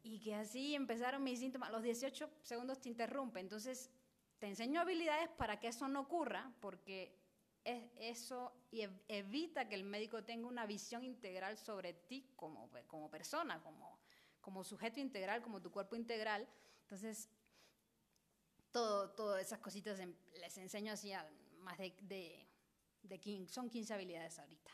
Y 0.05 0.19
que 0.19 0.35
así 0.35 0.75
empezaron 0.75 1.23
mis 1.23 1.39
síntomas. 1.39 1.71
Los 1.71 1.81
18 1.81 2.29
segundos 2.43 2.79
te 2.79 2.89
interrumpe. 2.89 3.39
Entonces, 3.39 3.89
te 4.37 4.45
enseño 4.45 4.79
habilidades 4.79 5.29
para 5.29 5.59
que 5.59 5.67
eso 5.67 5.87
no 5.87 6.01
ocurra, 6.01 6.53
porque 6.61 7.17
es 7.63 7.89
eso 7.97 8.53
evita 9.07 9.67
que 9.67 9.73
el 9.73 9.83
médico 9.83 10.23
tenga 10.23 10.47
una 10.47 10.67
visión 10.67 11.03
integral 11.03 11.57
sobre 11.57 11.93
ti 11.93 12.29
como, 12.35 12.69
como 12.85 13.09
persona, 13.09 13.59
como, 13.63 13.99
como 14.41 14.63
sujeto 14.63 14.99
integral, 14.99 15.41
como 15.41 15.59
tu 15.59 15.71
cuerpo 15.71 15.95
integral. 15.95 16.47
Entonces, 16.81 17.27
todo, 18.71 19.09
todas 19.09 19.43
esas 19.43 19.57
cositas 19.57 19.99
em, 19.99 20.13
les 20.39 20.55
enseño 20.59 20.93
así 20.93 21.13
a 21.13 21.27
más 21.61 21.79
de, 21.79 21.95
de, 22.01 22.47
de 23.01 23.47
son 23.49 23.71
15 23.71 23.95
habilidades 23.95 24.37
ahorita. 24.37 24.71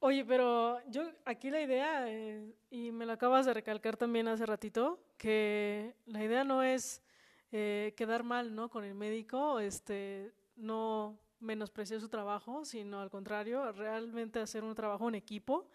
Oye, 0.00 0.24
pero 0.24 0.78
yo 0.88 1.10
aquí 1.24 1.50
la 1.50 1.60
idea, 1.60 2.10
eh, 2.10 2.54
y 2.70 2.92
me 2.92 3.06
lo 3.06 3.12
acabas 3.12 3.46
de 3.46 3.54
recalcar 3.54 3.96
también 3.96 4.28
hace 4.28 4.44
ratito, 4.44 5.00
que 5.16 5.94
la 6.04 6.22
idea 6.22 6.44
no 6.44 6.62
es 6.62 7.02
eh, 7.50 7.94
quedar 7.96 8.22
mal 8.22 8.54
¿no? 8.54 8.68
con 8.68 8.84
el 8.84 8.94
médico, 8.94 9.58
este, 9.58 10.34
no 10.56 11.18
menospreciar 11.40 12.00
su 12.00 12.08
trabajo, 12.08 12.64
sino 12.64 13.00
al 13.00 13.10
contrario, 13.10 13.72
realmente 13.72 14.38
hacer 14.38 14.64
un 14.64 14.74
trabajo 14.74 15.08
en 15.08 15.14
equipo, 15.14 15.66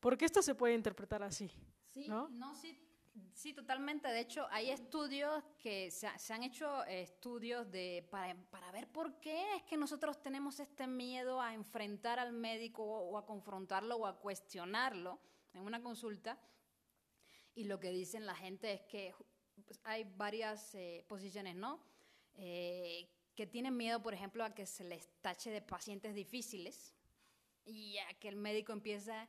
porque 0.00 0.24
esto 0.24 0.42
se 0.42 0.54
puede 0.54 0.74
interpretar 0.74 1.22
así. 1.22 1.50
Sí, 1.88 2.06
no, 2.08 2.28
no 2.28 2.54
sí, 2.54 2.78
Sí, 3.32 3.52
totalmente. 3.52 4.08
De 4.08 4.20
hecho, 4.20 4.46
hay 4.50 4.70
estudios 4.70 5.42
que 5.58 5.90
se, 5.90 6.06
han 6.06 6.42
hecho 6.42 6.84
estudios 6.84 7.70
de, 7.70 8.06
para, 8.10 8.34
para, 8.50 8.70
ver 8.72 8.88
por 8.88 9.20
qué 9.20 9.56
es 9.56 9.62
que 9.64 9.76
nosotros 9.76 10.20
tenemos 10.20 10.58
este 10.60 10.86
miedo 10.86 11.40
a 11.40 11.54
enfrentar 11.54 12.18
al 12.18 12.32
médico 12.32 12.82
o, 12.82 13.18
a 13.18 13.26
confrontarlo 13.26 13.96
o 13.96 14.06
a 14.06 14.18
cuestionarlo 14.18 15.20
en 15.54 15.62
una 15.62 15.82
consulta. 15.82 16.38
Y 17.54 17.64
lo 17.64 17.78
que 17.78 17.90
dicen 17.90 18.26
la 18.26 18.34
gente 18.34 18.72
es 18.72 18.82
que 18.82 19.14
pues, 19.64 19.80
hay 19.84 20.04
varias 20.16 20.74
eh, 20.74 21.04
posiciones, 21.08 21.56
¿no? 21.56 21.82
Eh, 22.34 23.08
que 23.34 23.46
tienen 23.46 23.76
miedo, 23.76 24.02
por 24.02 24.14
ejemplo, 24.14 24.44
a 24.44 24.54
que 24.54 24.66
se 24.66 24.84
les 24.84 25.10
tache 25.20 25.50
de 25.50 25.62
pacientes 25.62 26.14
difíciles 26.14 26.94
y 27.64 27.98
a 27.98 28.14
que 28.18 28.28
el 28.28 28.36
médico 28.36 28.72
empiece 28.72 29.28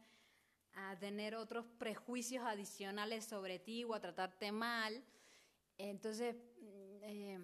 a 0.78 0.98
tener 0.98 1.36
otros 1.36 1.66
prejuicios 1.78 2.46
adicionales 2.46 3.26
sobre 3.26 3.60
ti 3.60 3.84
o 3.84 3.94
a 3.96 4.00
tratarte 4.00 4.52
mal. 4.52 5.04
Entonces, 5.78 6.36
mm, 6.36 7.04
eh, 7.04 7.40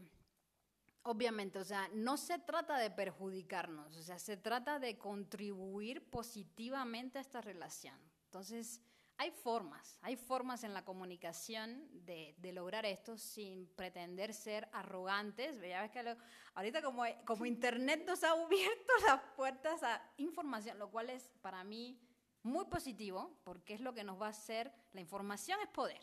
obviamente, 1.04 1.60
o 1.60 1.64
sea, 1.64 1.90
no 1.94 2.18
se 2.18 2.38
trata 2.40 2.78
de 2.78 2.92
perjudicarnos, 2.92 3.98
o 3.98 4.02
sea, 4.04 4.20
se 4.20 4.38
trata 4.38 4.80
de 4.80 4.98
contribuir 4.98 6.10
positivamente 6.10 7.18
a 7.18 7.22
esta 7.22 7.42
relación. 7.42 8.00
Entonces, 8.26 8.82
hay 9.18 9.32
formas, 9.32 10.00
hay 10.02 10.16
formas 10.16 10.64
en 10.64 10.74
la 10.74 10.86
comunicación 10.86 11.88
de, 12.06 12.36
lograr 12.54 12.86
esto 12.86 13.18
sin 13.18 13.68
pretender 13.76 14.34
ser 14.34 14.68
arrogantes. 14.74 15.60
Ya 15.62 15.82
ves 15.82 15.92
que 15.92 16.18
ahorita 16.56 16.82
como, 16.82 17.04
como 17.26 17.46
Internet 17.46 18.04
nos 18.06 18.24
ha 18.24 18.32
abierto 18.32 18.94
las 19.08 19.22
puertas 19.36 19.82
a 19.84 20.02
información, 20.18 20.78
lo 20.80 20.90
cual 20.92 21.10
es 21.10 21.30
para 21.42 21.64
mí 21.64 22.00
muy 22.44 22.66
positivo, 22.66 23.40
porque 23.44 23.74
es 23.74 23.82
lo 23.82 23.94
que 23.94 24.04
nos 24.04 24.22
va 24.22 24.28
a 24.28 24.30
hacer, 24.30 24.72
la 24.92 25.02
información 25.02 25.60
es 25.62 25.70
poder. 25.70 26.02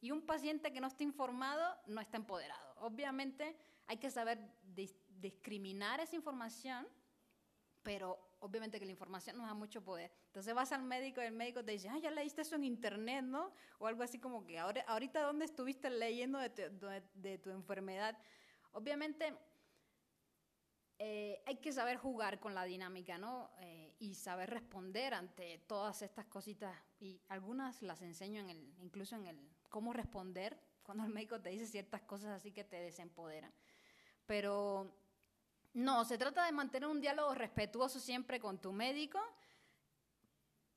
Y 0.00 0.10
un 0.10 0.22
paciente 0.22 0.72
que 0.72 0.80
no 0.80 0.88
está 0.88 1.02
informado 1.02 1.76
no 1.86 2.00
está 2.00 2.16
empoderado. 2.16 2.74
Obviamente 2.80 3.56
hay 3.86 3.98
que 3.98 4.10
saber 4.10 4.38
discriminar 5.08 6.00
esa 6.00 6.16
información, 6.16 6.86
pero 7.82 8.18
obviamente 8.40 8.78
que 8.78 8.84
la 8.84 8.90
información 8.90 9.36
nos 9.36 9.46
da 9.46 9.54
mucho 9.54 9.82
poder. 9.82 10.10
Entonces 10.26 10.54
vas 10.54 10.72
al 10.72 10.82
médico 10.82 11.22
y 11.22 11.24
el 11.24 11.32
médico 11.32 11.64
te 11.64 11.72
dice, 11.72 11.88
ah, 11.88 11.98
ya 11.98 12.10
leíste 12.10 12.42
eso 12.42 12.56
en 12.56 12.64
internet, 12.64 13.24
¿no? 13.24 13.52
O 13.78 13.86
algo 13.86 14.02
así 14.02 14.18
como 14.18 14.44
que, 14.44 14.58
ahora, 14.58 14.82
ahorita 14.86 15.22
dónde 15.22 15.44
estuviste 15.44 15.88
leyendo 15.90 16.38
de 16.38 16.50
tu, 16.50 16.86
de 17.14 17.38
tu 17.38 17.50
enfermedad. 17.50 18.18
Obviamente 18.72 19.34
eh, 20.98 21.42
hay 21.46 21.56
que 21.56 21.72
saber 21.72 21.96
jugar 21.96 22.38
con 22.40 22.54
la 22.54 22.64
dinámica, 22.64 23.18
¿no? 23.18 23.50
Eh, 23.60 23.83
y 23.98 24.14
saber 24.14 24.50
responder 24.50 25.14
ante 25.14 25.58
todas 25.66 26.02
estas 26.02 26.26
cositas. 26.26 26.76
Y 27.00 27.20
algunas 27.28 27.82
las 27.82 28.02
enseño 28.02 28.48
incluso 28.78 29.16
en 29.16 29.26
el 29.26 29.50
cómo 29.68 29.92
responder 29.92 30.58
cuando 30.82 31.04
el 31.04 31.10
médico 31.10 31.40
te 31.40 31.50
dice 31.50 31.66
ciertas 31.66 32.02
cosas 32.02 32.30
así 32.30 32.52
que 32.52 32.64
te 32.64 32.76
desempoderan. 32.76 33.52
Pero 34.26 34.94
no, 35.74 36.04
se 36.04 36.18
trata 36.18 36.44
de 36.44 36.52
mantener 36.52 36.88
un 36.88 37.00
diálogo 37.00 37.34
respetuoso 37.34 37.98
siempre 37.98 38.38
con 38.38 38.58
tu 38.60 38.72
médico, 38.72 39.20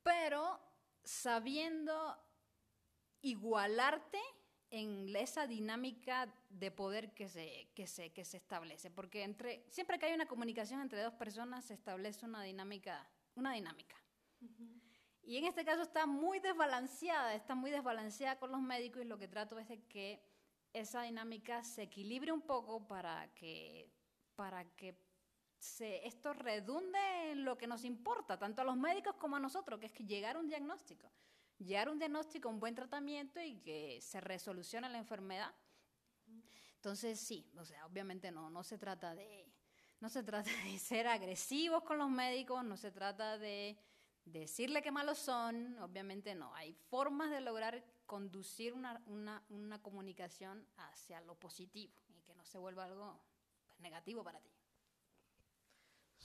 pero 0.04 0.60
sabiendo 1.04 2.18
igualarte 3.22 4.20
en 4.70 5.16
esa 5.16 5.48
dinámica 5.48 6.34
de 6.50 6.72
poder 6.72 7.14
que 7.14 7.30
se, 7.30 7.70
que 7.74 7.88
se, 7.88 8.12
que 8.12 8.26
se 8.26 8.38
establece. 8.38 8.92
Porque 8.92 9.24
entre, 9.24 9.64
siempre 9.70 9.98
que 9.98 10.08
hay 10.08 10.14
una 10.14 10.28
comunicación 10.28 10.82
entre 10.82 11.02
dos 11.02 11.14
personas 11.14 11.66
se 11.66 11.74
establece 11.74 12.26
una 12.26 12.44
dinámica. 12.44 13.10
Una 13.36 13.54
dinámica. 13.54 13.96
Y 15.24 15.38
en 15.38 15.46
este 15.46 15.66
caso 15.66 15.82
está 15.82 16.06
muy 16.06 16.40
desbalanceada, 16.40 17.36
está 17.36 17.54
muy 17.54 17.72
desbalanceada 17.72 18.40
con 18.40 18.52
los 18.52 18.62
médicos 18.62 19.02
y 19.02 19.06
lo 19.06 19.18
que 19.18 19.28
trato 19.28 19.60
es 19.60 19.68
de 19.68 19.84
que 19.84 20.22
esa 20.74 21.04
dinámica 21.04 21.64
se 21.64 21.84
equilibre 21.84 22.32
un 22.32 22.42
poco 22.42 22.88
para 22.88 23.34
que, 23.34 23.92
para 24.36 24.64
que 24.76 24.96
se, 25.58 26.06
esto 26.08 26.34
redunde 26.34 27.32
en 27.32 27.44
lo 27.44 27.58
que 27.58 27.68
nos 27.68 27.84
importa, 27.84 28.38
tanto 28.38 28.62
a 28.62 28.66
los 28.66 28.78
médicos 28.78 29.16
como 29.16 29.36
a 29.36 29.40
nosotros, 29.40 29.80
que 29.80 29.88
es 29.88 29.92
que 29.92 30.06
llegar 30.06 30.36
a 30.36 30.40
un 30.40 30.48
diagnóstico 30.48 31.12
llegar 31.60 31.88
a 31.88 31.92
un 31.92 32.00
diagnóstico, 32.00 32.50
un 32.50 32.60
buen 32.60 32.76
tratamiento 32.76 33.42
y 33.42 33.60
que 33.60 34.00
se 34.02 34.22
resolucione 34.22 34.90
la 34.90 34.98
enfermedad. 34.98 35.54
Entonces, 36.76 37.20
sí, 37.20 37.50
o 37.58 37.66
sea, 37.66 37.86
obviamente 37.86 38.32
no, 38.32 38.50
no 38.50 38.64
se 38.64 38.78
trata 38.78 39.16
de, 39.16 39.52
no 40.00 40.10
se 40.10 40.24
trata 40.24 40.50
de 40.64 40.80
ser 40.80 41.08
agresivos 41.08 41.84
con 41.84 41.98
los 41.98 42.10
médicos, 42.10 42.64
no 42.64 42.78
se 42.78 42.92
trata 42.92 43.38
de 43.38 43.78
decirle 44.26 44.82
que 44.82 44.92
malos 44.92 45.18
son, 45.18 45.78
obviamente 45.80 46.36
no. 46.36 46.54
Hay 46.56 46.74
formas 46.74 47.32
de 47.32 47.42
lograr 47.42 47.84
conducir 48.06 48.74
una, 48.74 49.02
una, 49.06 49.44
una 49.50 49.82
comunicación 49.82 50.68
hacia 50.78 51.22
lo 51.22 51.36
positivo 51.36 51.94
y 52.10 52.22
que 52.22 52.34
no 52.36 52.46
se 52.46 52.58
vuelva 52.58 52.86
algo 52.86 53.20
pues, 53.68 53.80
negativo 53.80 54.24
para 54.24 54.40
ti. 54.40 54.57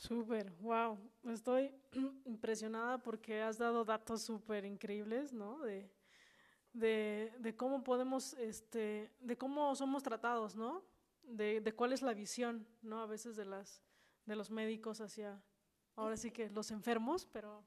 Súper, 0.02 0.50
wow. 0.58 0.98
Estoy 1.30 1.72
impresionada 2.24 2.98
porque 2.98 3.40
has 3.40 3.56
dado 3.56 3.84
datos 3.84 4.22
súper 4.22 4.64
increíbles, 4.64 5.32
¿no? 5.32 5.60
De, 5.60 5.88
de, 6.72 7.32
de 7.38 7.54
cómo 7.54 7.84
podemos, 7.84 8.34
este, 8.34 9.12
de 9.20 9.38
cómo 9.38 9.76
somos 9.76 10.02
tratados, 10.02 10.56
¿no? 10.56 10.82
De, 11.22 11.60
de 11.60 11.72
cuál 11.72 11.92
es 11.92 12.02
la 12.02 12.14
visión, 12.14 12.66
¿no? 12.82 13.00
A 13.00 13.06
veces 13.06 13.36
de 13.36 13.44
las, 13.44 13.80
de 14.26 14.34
los 14.34 14.50
médicos 14.50 15.00
hacia, 15.00 15.40
ahora 15.94 16.16
sí 16.16 16.32
que 16.32 16.50
los 16.50 16.72
enfermos, 16.72 17.24
pero... 17.24 17.64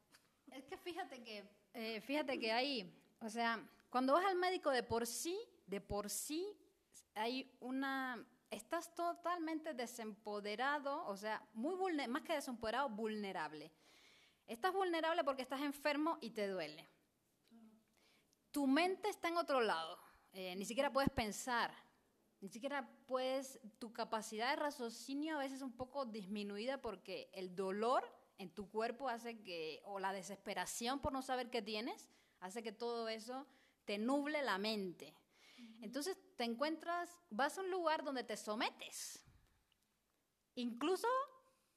Es 0.52 0.66
que 0.66 0.76
fíjate 0.76 1.24
que, 1.24 1.50
eh, 1.74 2.02
fíjate 2.02 2.38
que 2.38 2.52
ahí, 2.52 2.94
o 3.22 3.30
sea, 3.30 3.66
cuando 3.90 4.12
vas 4.12 4.26
al 4.26 4.36
médico 4.36 4.72
de 4.72 4.84
por 4.84 5.08
sí, 5.08 5.40
de 5.68 5.80
por 5.80 6.10
sí, 6.10 6.46
hay 7.14 7.50
una, 7.62 8.28
estás 8.50 8.94
totalmente 8.96 9.74
desempoderado, 9.74 11.06
o 11.08 11.18
sea, 11.18 11.46
muy 11.54 11.76
más 12.08 12.22
que 12.24 12.34
desempoderado, 12.34 12.90
vulnerable. 12.90 13.72
Estás 14.48 14.74
vulnerable 14.74 15.24
porque 15.24 15.42
estás 15.42 15.62
enfermo 15.62 16.18
y 16.22 16.32
te 16.32 16.48
duele. 16.48 16.88
Tu 18.52 18.68
mente 18.68 19.10
está 19.10 19.28
en 19.28 19.38
otro 19.38 19.60
lado, 19.60 20.00
eh, 20.32 20.56
ni 20.56 20.66
siquiera 20.66 20.94
puedes 20.94 21.10
pensar, 21.10 21.74
ni 22.40 22.50
siquiera 22.50 22.88
puedes, 23.08 23.60
tu 23.80 23.92
capacidad 23.92 24.50
de 24.52 24.56
raciocinio 24.58 25.36
a 25.36 25.40
veces 25.40 25.58
es 25.58 25.62
un 25.62 25.76
poco 25.76 26.06
disminuida 26.06 26.82
porque 26.82 27.30
el 27.34 27.56
dolor 27.56 28.08
en 28.38 28.50
tu 28.54 28.70
cuerpo 28.70 29.10
hace 29.10 29.42
que, 29.42 29.82
o 29.86 30.00
la 30.00 30.14
desesperación 30.14 31.00
por 31.00 31.12
no 31.12 31.22
saber 31.22 31.50
qué 31.50 31.62
tienes, 31.62 32.10
hace 32.40 32.64
que 32.64 32.72
todo 32.72 33.10
eso 33.10 33.48
te 33.86 33.98
nuble 33.98 34.42
la 34.42 34.58
mente. 34.58 35.14
Entonces 35.82 36.18
te 36.36 36.44
encuentras, 36.44 37.18
vas 37.30 37.58
a 37.58 37.62
un 37.62 37.72
lugar 37.72 38.04
donde 38.04 38.24
te 38.24 38.38
sometes. 38.38 39.24
Incluso 40.56 41.08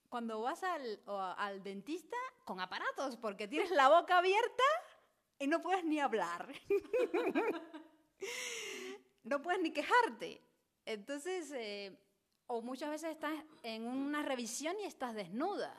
cuando 0.08 0.40
vas 0.40 0.62
al, 0.62 1.02
al 1.06 1.62
dentista 1.62 2.16
con 2.44 2.60
aparatos, 2.60 3.16
porque 3.16 3.48
tienes 3.48 3.70
la 3.70 3.88
boca 3.88 4.18
abierta 4.18 4.64
y 5.38 5.46
no 5.46 5.60
puedes 5.60 5.84
ni 5.84 6.00
hablar. 6.00 6.52
no 9.24 9.42
puedes 9.42 9.60
ni 9.60 9.72
quejarte. 9.72 10.42
Entonces, 10.84 11.50
eh, 11.52 11.98
o 12.46 12.62
muchas 12.62 12.90
veces 12.90 13.10
estás 13.10 13.34
en 13.62 13.86
una 13.86 14.22
revisión 14.22 14.74
y 14.80 14.84
estás 14.84 15.14
desnuda. 15.14 15.74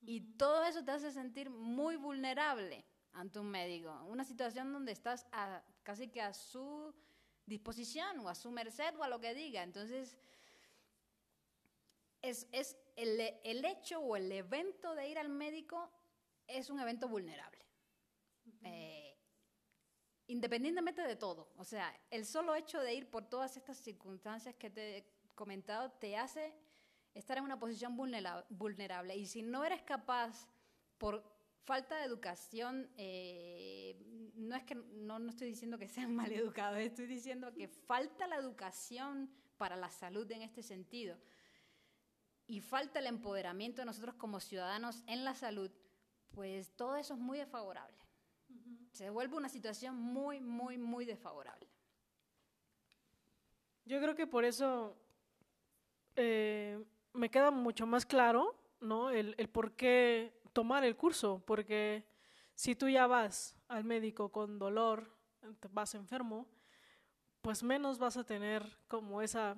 Y 0.00 0.36
todo 0.36 0.64
eso 0.64 0.84
te 0.84 0.92
hace 0.92 1.10
sentir 1.10 1.50
muy 1.50 1.96
vulnerable 1.96 2.86
ante 3.12 3.40
un 3.40 3.50
médico. 3.50 3.92
Una 4.04 4.24
situación 4.24 4.72
donde 4.72 4.92
estás 4.92 5.26
casi 5.82 6.08
que 6.08 6.22
a 6.22 6.32
su 6.32 6.94
disposición 7.46 8.20
o 8.20 8.28
a 8.28 8.34
su 8.34 8.50
merced 8.50 8.96
o 8.96 9.02
a 9.02 9.08
lo 9.08 9.20
que 9.20 9.34
diga. 9.34 9.62
Entonces, 9.62 10.16
es, 12.22 12.46
el, 12.96 13.64
hecho 13.64 14.00
o 14.00 14.16
el 14.16 14.30
evento 14.30 14.94
de 14.94 15.08
ir 15.08 15.18
al 15.18 15.28
médico 15.28 15.90
es 16.46 16.70
un 16.70 16.80
evento 16.80 17.08
vulnerable. 17.08 17.64
Independientemente 20.26 21.02
de 21.02 21.16
todo, 21.16 21.50
o 21.56 21.64
sea, 21.64 21.92
el 22.08 22.24
solo 22.24 22.54
hecho 22.54 22.80
de 22.80 22.94
ir 22.94 23.10
por 23.10 23.28
todas 23.28 23.56
estas 23.56 23.78
circunstancias 23.78 24.54
que 24.54 24.70
te 24.70 24.98
he 24.98 25.04
comentado 25.34 25.90
te 25.90 26.16
hace 26.16 26.54
estar 27.14 27.38
en 27.38 27.42
una 27.42 27.58
posición 27.58 27.96
vulnerable. 27.96 29.16
Y 29.16 29.26
si 29.26 29.42
no 29.42 29.64
eres 29.64 29.82
capaz, 29.82 30.46
por 30.98 31.39
falta 31.64 31.96
de 31.96 32.04
educación, 32.04 32.90
eh, 32.96 33.96
no 34.34 34.56
es 34.56 34.64
que 34.64 34.74
no, 34.74 35.18
no 35.18 35.30
estoy 35.30 35.48
diciendo 35.48 35.78
que 35.78 35.88
sean 35.88 36.14
mal 36.16 36.32
educados, 36.32 36.78
estoy 36.78 37.06
diciendo 37.06 37.52
que 37.52 37.68
falta 37.68 38.26
la 38.26 38.36
educación 38.36 39.30
para 39.56 39.76
la 39.76 39.90
salud 39.90 40.30
en 40.30 40.42
este 40.42 40.62
sentido. 40.62 41.16
Y 42.46 42.60
falta 42.60 42.98
el 42.98 43.06
empoderamiento 43.06 43.82
de 43.82 43.86
nosotros 43.86 44.16
como 44.16 44.40
ciudadanos 44.40 45.04
en 45.06 45.24
la 45.24 45.34
salud, 45.34 45.70
pues 46.32 46.74
todo 46.74 46.96
eso 46.96 47.14
es 47.14 47.20
muy 47.20 47.38
desfavorable 47.38 48.00
se 48.92 49.10
vuelve 49.10 49.36
una 49.36 49.48
situación 49.48 49.96
muy, 49.96 50.40
muy, 50.40 50.78
muy 50.78 51.04
desfavorable. 51.04 51.68
Yo 53.84 54.00
creo 54.00 54.14
que 54.14 54.26
por 54.26 54.44
eso 54.44 54.96
eh, 56.16 56.82
me 57.12 57.30
queda 57.30 57.50
mucho 57.50 57.86
más 57.86 58.04
claro 58.04 58.54
¿no? 58.80 59.10
el, 59.10 59.34
el 59.38 59.48
por 59.48 59.72
qué 59.72 60.39
tomar 60.52 60.84
el 60.84 60.96
curso, 60.96 61.42
porque 61.46 62.04
si 62.54 62.74
tú 62.74 62.88
ya 62.88 63.06
vas 63.06 63.56
al 63.68 63.84
médico 63.84 64.30
con 64.30 64.58
dolor, 64.58 65.16
vas 65.70 65.94
enfermo, 65.94 66.48
pues 67.40 67.62
menos 67.62 67.98
vas 67.98 68.16
a 68.16 68.24
tener 68.24 68.78
como 68.86 69.22
esa, 69.22 69.56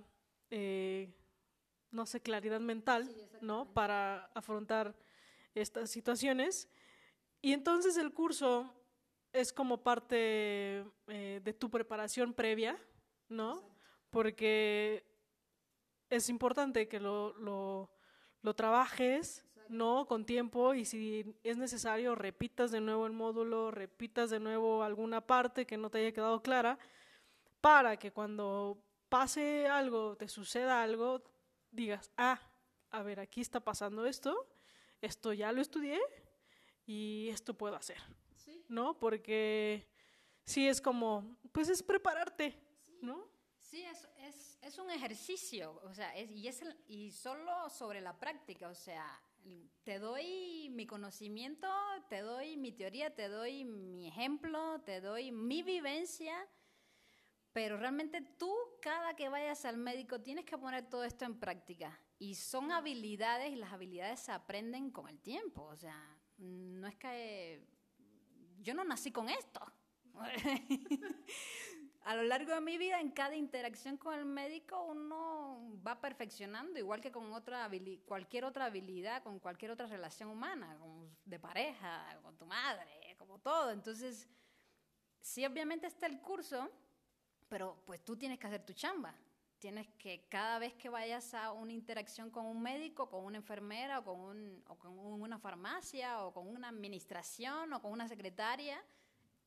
eh, 0.50 1.12
no 1.90 2.06
sé, 2.06 2.20
claridad 2.20 2.60
mental, 2.60 3.10
¿no? 3.40 3.72
Para 3.72 4.26
afrontar 4.34 4.94
estas 5.54 5.90
situaciones. 5.90 6.68
Y 7.40 7.52
entonces 7.52 7.96
el 7.96 8.12
curso 8.12 8.72
es 9.32 9.52
como 9.52 9.82
parte 9.82 10.84
eh, 11.08 11.40
de 11.42 11.52
tu 11.54 11.70
preparación 11.70 12.34
previa, 12.34 12.78
¿no? 13.28 13.68
Porque 14.10 15.04
es 16.10 16.28
importante 16.28 16.88
que 16.88 17.00
lo, 17.00 17.32
lo, 18.42 18.54
trabajes, 18.54 19.44
¿no? 19.68 20.06
Con 20.06 20.24
tiempo 20.24 20.74
y 20.74 20.84
si 20.84 21.36
es 21.42 21.56
necesario, 21.56 22.14
repitas 22.14 22.70
de 22.70 22.80
nuevo 22.80 23.06
el 23.06 23.12
módulo, 23.12 23.70
repitas 23.70 24.30
de 24.30 24.40
nuevo 24.40 24.82
alguna 24.82 25.20
parte 25.26 25.66
que 25.66 25.76
no 25.76 25.90
te 25.90 25.98
haya 25.98 26.12
quedado 26.12 26.42
clara, 26.42 26.78
para 27.60 27.96
que 27.96 28.12
cuando 28.12 28.82
pase 29.08 29.66
algo, 29.66 30.16
te 30.16 30.28
suceda 30.28 30.82
algo, 30.82 31.22
digas, 31.70 32.10
ah, 32.16 32.40
a 32.90 33.02
ver, 33.02 33.20
aquí 33.20 33.40
está 33.40 33.60
pasando 33.60 34.06
esto, 34.06 34.48
esto 35.00 35.32
ya 35.32 35.52
lo 35.52 35.60
estudié 35.60 36.00
y 36.86 37.28
esto 37.30 37.54
puedo 37.54 37.76
hacer. 37.76 37.98
¿no? 38.72 38.98
Porque 38.98 39.86
sí 40.44 40.66
es 40.66 40.80
como, 40.80 41.36
pues 41.52 41.68
es 41.68 41.82
prepararte, 41.82 42.58
¿no? 43.00 43.28
Sí, 43.58 43.82
es, 43.84 44.08
es, 44.18 44.58
es, 44.60 44.78
un 44.78 44.90
ejercicio, 44.90 45.80
o 45.84 45.94
sea, 45.94 46.14
es, 46.16 46.30
y, 46.30 46.48
es 46.48 46.62
y 46.88 47.10
solo 47.12 47.70
sobre 47.70 48.00
la 48.00 48.18
práctica, 48.18 48.68
o 48.68 48.74
sea, 48.74 49.20
te 49.84 49.98
doy 49.98 50.70
mi 50.70 50.86
conocimiento, 50.86 51.68
te 52.08 52.20
doy 52.20 52.56
mi 52.56 52.72
teoría, 52.72 53.14
te 53.14 53.28
doy 53.28 53.64
mi 53.64 54.08
ejemplo, 54.08 54.80
te 54.82 55.00
doy 55.00 55.32
mi 55.32 55.62
vivencia, 55.62 56.34
pero 57.52 57.76
realmente 57.76 58.20
tú, 58.38 58.54
cada 58.80 59.14
que 59.14 59.28
vayas 59.28 59.64
al 59.64 59.76
médico, 59.76 60.20
tienes 60.20 60.44
que 60.44 60.56
poner 60.56 60.88
todo 60.88 61.04
esto 61.04 61.24
en 61.24 61.38
práctica. 61.38 62.00
Y 62.18 62.36
son 62.36 62.70
habilidades 62.70 63.52
y 63.52 63.56
las 63.56 63.72
habilidades 63.72 64.20
se 64.20 64.32
aprenden 64.32 64.90
con 64.90 65.08
el 65.08 65.20
tiempo, 65.20 65.64
o 65.64 65.76
sea, 65.76 66.16
no 66.38 66.86
es 66.86 66.96
que 66.96 67.66
yo 68.60 68.74
no 68.74 68.84
nací 68.84 69.10
con 69.10 69.28
esto. 69.28 69.60
a 72.04 72.16
lo 72.16 72.22
largo 72.24 72.54
de 72.54 72.60
mi 72.60 72.78
vida, 72.78 73.00
en 73.00 73.10
cada 73.10 73.36
interacción 73.36 73.96
con 73.96 74.14
el 74.14 74.24
médico, 74.24 74.82
uno 74.82 75.80
va 75.86 76.00
perfeccionando, 76.00 76.78
igual 76.78 77.00
que 77.00 77.12
con 77.12 77.32
otra 77.32 77.70
cualquier 78.04 78.44
otra 78.44 78.64
habilidad, 78.66 79.22
con 79.22 79.38
cualquier 79.38 79.70
otra 79.70 79.86
relación 79.86 80.28
humana, 80.28 80.76
de 81.24 81.38
pareja, 81.38 82.18
con 82.22 82.36
tu 82.36 82.46
madre, 82.46 83.14
como 83.18 83.38
todo. 83.38 83.70
Entonces, 83.70 84.28
sí, 85.20 85.46
obviamente 85.46 85.86
está 85.86 86.06
el 86.06 86.20
curso, 86.20 86.68
pero 87.48 87.82
pues 87.86 88.04
tú 88.04 88.16
tienes 88.16 88.38
que 88.38 88.46
hacer 88.48 88.64
tu 88.66 88.72
chamba. 88.72 89.14
Tienes 89.60 89.86
que 89.96 90.26
cada 90.28 90.58
vez 90.58 90.74
que 90.74 90.88
vayas 90.88 91.34
a 91.34 91.52
una 91.52 91.72
interacción 91.72 92.30
con 92.30 92.46
un 92.46 92.60
médico, 92.60 93.08
con 93.08 93.24
una 93.24 93.36
enfermera 93.36 94.00
o 94.00 94.04
con, 94.04 94.64
o 94.66 94.76
con 94.76 94.98
una 94.98 95.38
farmacia 95.38 96.24
o 96.24 96.32
con 96.32 96.48
una 96.48 96.68
administración 96.68 97.72
o 97.72 97.80
con 97.80 97.92
una 97.92 98.08
secretaria, 98.08 98.82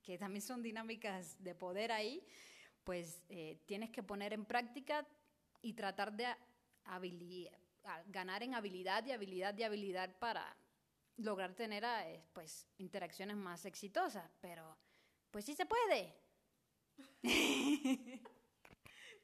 que 0.05 0.17
también 0.17 0.41
son 0.41 0.61
dinámicas 0.61 1.41
de 1.43 1.55
poder 1.55 1.91
ahí, 1.91 2.23
pues 2.83 3.23
eh, 3.29 3.59
tienes 3.65 3.89
que 3.89 4.03
poner 4.03 4.33
en 4.33 4.45
práctica 4.45 5.05
y 5.61 5.73
tratar 5.73 6.13
de 6.13 6.27
ganar 8.07 8.43
en 8.43 8.53
habilidad 8.53 9.05
y 9.05 9.11
habilidad 9.11 9.57
y 9.57 9.63
habilidad 9.63 10.17
para 10.19 10.55
lograr 11.17 11.53
tener 11.55 11.83
eh, 11.83 12.23
pues 12.33 12.67
interacciones 12.77 13.35
más 13.35 13.65
exitosas, 13.65 14.29
pero 14.41 14.77
pues 15.31 15.45
sí 15.45 15.55
se 15.55 15.65
puede. 15.65 16.13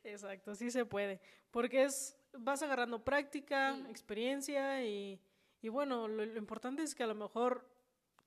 Exacto, 0.04 0.56
sí 0.56 0.72
se 0.72 0.86
puede, 0.86 1.22
porque 1.52 1.84
es 1.84 2.18
vas 2.34 2.62
agarrando 2.64 3.04
práctica, 3.04 3.78
experiencia 3.90 4.84
y, 4.84 5.22
y 5.62 5.70
bueno, 5.70 6.08
lo, 6.08 6.24
importante 6.38 6.82
es 6.84 6.96
que 6.96 7.04
a 7.04 7.08
lo 7.08 7.16
mejor 7.16 7.70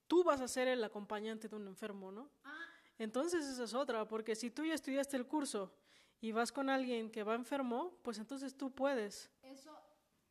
tú 0.07 0.23
vas 0.23 0.41
a 0.41 0.47
ser 0.47 0.67
el 0.67 0.83
acompañante 0.83 1.47
de 1.47 1.55
un 1.55 1.67
enfermo, 1.67 2.11
¿no? 2.11 2.29
Ah. 2.43 2.65
Entonces 2.97 3.45
esa 3.45 3.63
es 3.63 3.73
otra, 3.73 4.07
porque 4.07 4.35
si 4.35 4.49
tú 4.49 4.63
ya 4.65 4.73
estudiaste 4.73 5.17
el 5.17 5.27
curso 5.27 5.73
y 6.21 6.31
vas 6.31 6.51
con 6.51 6.69
alguien 6.69 7.11
que 7.11 7.23
va 7.23 7.35
enfermo, 7.35 7.97
pues 8.01 8.17
entonces 8.17 8.55
tú 8.55 8.73
puedes. 8.73 9.29
Eso, 9.41 9.77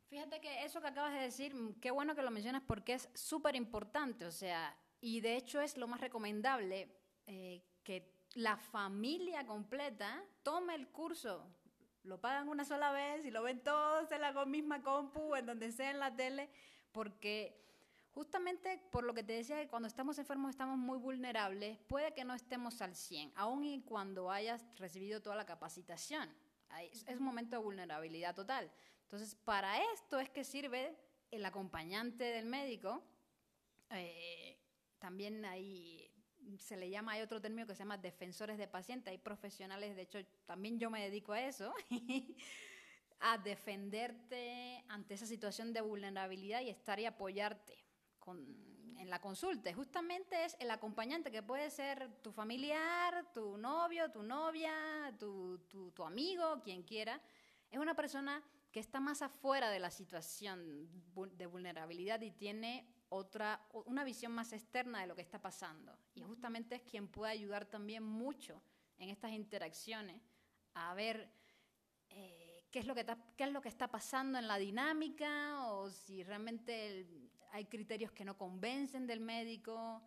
fíjate 0.09 0.41
que 0.41 0.65
eso 0.65 0.81
que 0.81 0.89
acabas 0.89 1.13
de 1.13 1.21
decir, 1.21 1.55
mm, 1.55 1.75
qué 1.81 1.91
bueno 1.91 2.15
que 2.15 2.23
lo 2.23 2.31
mencionas 2.31 2.63
porque 2.67 2.95
es 2.95 3.09
súper 3.15 3.55
importante, 3.57 4.25
o 4.25 4.33
sea, 4.33 4.77
y 5.01 5.21
de 5.21 5.37
hecho 5.37 5.61
es 5.61 5.77
lo 5.77 5.87
más 5.87 6.01
recomendable 6.01 6.89
eh, 7.27 7.63
que 7.83 8.15
la 8.35 8.57
familia 8.57 9.47
completa 9.47 10.25
tome 10.43 10.75
el 10.75 10.89
curso. 10.89 11.47
Lo 12.03 12.21
pagan 12.21 12.49
una 12.49 12.65
sola 12.65 12.91
vez 12.91 13.25
y 13.25 13.31
lo 13.31 13.43
ven 13.43 13.63
todos 13.63 14.11
en 14.13 14.21
la 14.21 14.45
misma 14.45 14.83
compu, 14.83 15.35
en 15.37 15.47
donde 15.47 15.73
sea 15.73 15.91
en 15.91 16.01
la 16.01 16.15
tele, 16.15 16.51
porque 16.93 17.63
Justamente 18.14 18.81
por 18.92 19.03
lo 19.03 19.12
que 19.12 19.24
te 19.24 19.33
decía 19.33 19.61
que 19.61 19.66
cuando 19.66 19.88
estamos 19.88 20.16
enfermos 20.20 20.50
estamos 20.50 20.79
muy 20.79 20.98
vulnerables, 20.98 21.79
puede 21.88 22.14
que 22.14 22.24
no 22.24 22.33
estemos 22.33 22.81
al 22.81 22.94
100, 22.94 23.33
aun 23.35 23.64
y 23.64 23.83
cuando 23.83 24.31
hayas 24.31 24.64
recibido 24.77 25.20
toda 25.20 25.35
la 25.35 25.44
capacitación. 25.44 26.33
Es 26.81 27.05
un 27.18 27.24
momento 27.24 27.57
de 27.57 27.62
vulnerabilidad 27.62 28.33
total. 28.33 28.70
Entonces, 29.03 29.35
para 29.35 29.83
esto 29.94 30.20
es 30.20 30.31
que 30.31 30.44
sirve 30.44 30.96
el 31.33 31.44
acompañante 31.44 32.22
del 32.22 32.46
médico. 32.46 33.03
Eh, 33.90 34.61
también 35.00 35.44
hay, 35.44 36.09
se 36.59 36.77
le 36.77 36.90
llama, 36.90 37.12
hay 37.12 37.22
otro 37.22 37.40
término 37.40 37.66
que 37.66 37.74
se 37.74 37.81
llama 37.81 37.98
defensores 37.98 38.59
de 38.59 38.68
pacientes. 38.68 39.11
Hay 39.11 39.18
profesionales, 39.18 39.96
de 39.96 40.03
hecho, 40.03 40.24
también 40.46 40.79
yo 40.79 40.88
me 40.88 41.03
dedico 41.03 41.33
a 41.33 41.42
eso. 41.42 41.74
a 43.20 43.38
defenderte 43.38 44.85
ante 44.88 45.14
esa 45.14 45.27
situación 45.27 45.72
de 45.72 45.81
vulnerabilidad 45.81 46.61
y 46.61 46.70
estar 46.70 47.00
y 47.00 47.07
apoyarte 47.07 47.84
en 48.33 49.11
la 49.11 49.21
consulta. 49.21 49.73
Justamente 49.75 50.45
es 50.45 50.57
el 50.61 50.71
acompañante 50.71 51.31
que 51.31 51.43
puede 51.43 51.71
ser 51.71 52.11
tu 52.23 52.33
familiar, 52.33 53.31
tu 53.33 53.57
novio, 53.57 54.11
tu 54.11 54.23
novia, 54.23 55.15
tu, 55.19 55.59
tu, 55.69 56.05
amigo, 56.05 56.61
quien 56.63 56.83
quiera. 56.83 57.21
Es 57.71 57.79
una 57.79 57.95
persona 57.95 58.43
que 58.73 58.81
está 58.81 59.01
más 59.01 59.23
afuera 59.23 59.71
de 59.71 59.79
la 59.79 59.91
situación 59.91 60.89
de 61.37 61.47
vulnerabilidad 61.47 62.21
y 62.23 62.31
tiene 62.31 62.89
otra, 63.09 63.61
una 63.85 64.05
visión 64.05 64.33
más 64.33 64.53
externa 64.53 65.01
de 65.01 65.07
lo 65.07 65.15
que 65.15 65.23
está 65.23 65.41
pasando. 65.41 65.97
Y 66.15 66.23
justamente 66.23 66.77
es 66.77 66.83
quien 66.83 67.09
puede 67.09 67.33
ayudar 67.33 67.67
también 67.67 68.03
mucho 68.03 68.61
en 68.99 69.11
estas 69.11 69.33
interacciones 69.33 70.21
a 70.75 70.95
ver 70.95 71.31
eh, 72.09 72.65
qué, 72.71 72.81
es 72.81 72.87
lo 72.87 72.95
que 72.95 73.05
qué 73.37 73.45
es 73.45 73.53
lo 73.53 73.61
que 73.61 73.69
está 73.69 73.89
pasando 73.89 74.39
en 74.39 74.49
la 74.49 74.59
dinámica 74.59 75.67
o 75.73 75.91
si 75.91 76.23
realmente 76.25 77.07
hay 77.55 77.67
criterios 77.67 78.11
que 78.11 78.25
no 78.25 78.37
convencen 78.37 79.07
del 79.07 79.21
médico. 79.21 80.03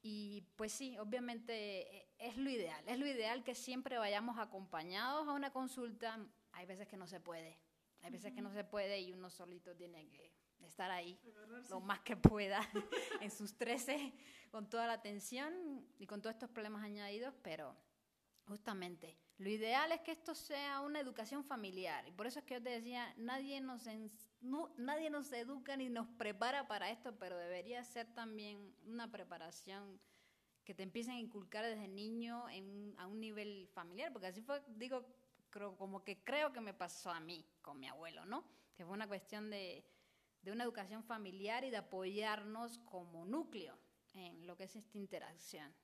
Y 0.00 0.42
pues 0.54 0.70
sí, 0.70 0.96
obviamente 0.98 1.96
eh, 1.96 2.08
es 2.18 2.36
lo 2.36 2.48
ideal. 2.48 2.84
Es 2.86 3.00
lo 3.00 3.06
ideal 3.06 3.42
que 3.42 3.56
siempre 3.56 3.98
vayamos 3.98 4.38
acompañados 4.38 5.26
a 5.26 5.32
una 5.32 5.52
consulta. 5.52 6.24
Hay 6.52 6.66
veces 6.66 6.86
que 6.86 6.96
no 6.96 7.08
se 7.08 7.18
puede. 7.18 7.58
Hay 8.02 8.12
veces 8.12 8.32
que 8.32 8.40
no 8.40 8.52
se 8.52 8.62
puede 8.62 9.00
y 9.00 9.12
uno 9.12 9.28
solito 9.28 9.74
tiene 9.74 10.08
que 10.08 10.32
estar 10.60 10.88
ahí 10.92 11.18
lo 11.68 11.80
más 11.80 12.00
que 12.00 12.16
pueda 12.16 12.60
en 13.20 13.30
sus 13.32 13.56
13 13.56 14.12
con 14.52 14.68
toda 14.68 14.86
la 14.86 14.92
atención 14.92 15.84
y 15.98 16.06
con 16.06 16.22
todos 16.22 16.34
estos 16.34 16.50
problemas 16.50 16.84
añadidos, 16.84 17.34
pero 17.42 17.76
justamente 18.46 19.18
lo 19.38 19.48
ideal 19.48 19.90
es 19.90 20.00
que 20.02 20.12
esto 20.12 20.34
sea 20.34 20.80
una 20.80 21.00
educación 21.00 21.42
familiar. 21.42 22.06
Y 22.06 22.12
por 22.12 22.28
eso 22.28 22.38
es 22.38 22.44
que 22.44 22.54
yo 22.54 22.62
te 22.62 22.70
decía, 22.70 23.12
nadie 23.16 23.60
nos, 23.60 23.88
no, 24.40 24.72
nadie 24.76 25.10
nos 25.10 25.32
educa 25.32 25.76
ni 25.76 25.88
nos 25.88 26.08
prepara 26.08 26.68
para 26.68 26.90
esto, 26.90 27.18
pero 27.18 27.36
debería 27.36 27.82
ser 27.84 28.12
también 28.14 28.74
una 28.86 29.10
preparación 29.10 30.00
que 30.64 30.74
te 30.74 30.82
empiecen 30.82 31.14
a 31.14 31.20
inculcar 31.20 31.64
desde 31.64 31.88
niño 31.88 32.44
a 32.98 33.06
un 33.06 33.20
nivel 33.20 33.68
familiar, 33.72 34.12
porque 34.12 34.26
así 34.26 34.42
fue, 34.42 34.62
digo, 34.76 35.06
creo, 35.50 35.76
como 35.76 36.04
que 36.04 36.22
creo 36.22 36.52
que 36.52 36.60
me 36.60 36.74
pasó 36.74 37.10
a 37.10 37.20
mí 37.20 37.44
con 37.62 37.80
mi 37.80 37.88
abuelo, 37.88 38.24
¿no? 38.26 38.44
Que 38.76 38.84
fue 38.84 38.94
una 38.94 39.08
cuestión 39.08 39.48
de, 39.50 39.84
de 40.42 40.52
una 40.52 40.64
educación 40.64 41.02
familiar 41.02 41.64
y 41.64 41.70
de 41.70 41.78
apoyarnos 41.78 42.78
como 42.80 43.24
núcleo 43.24 43.78
en 44.14 44.46
lo 44.46 44.56
que 44.56 44.64
es 44.64 44.76
esta 44.76 44.98
interacción. 44.98 45.74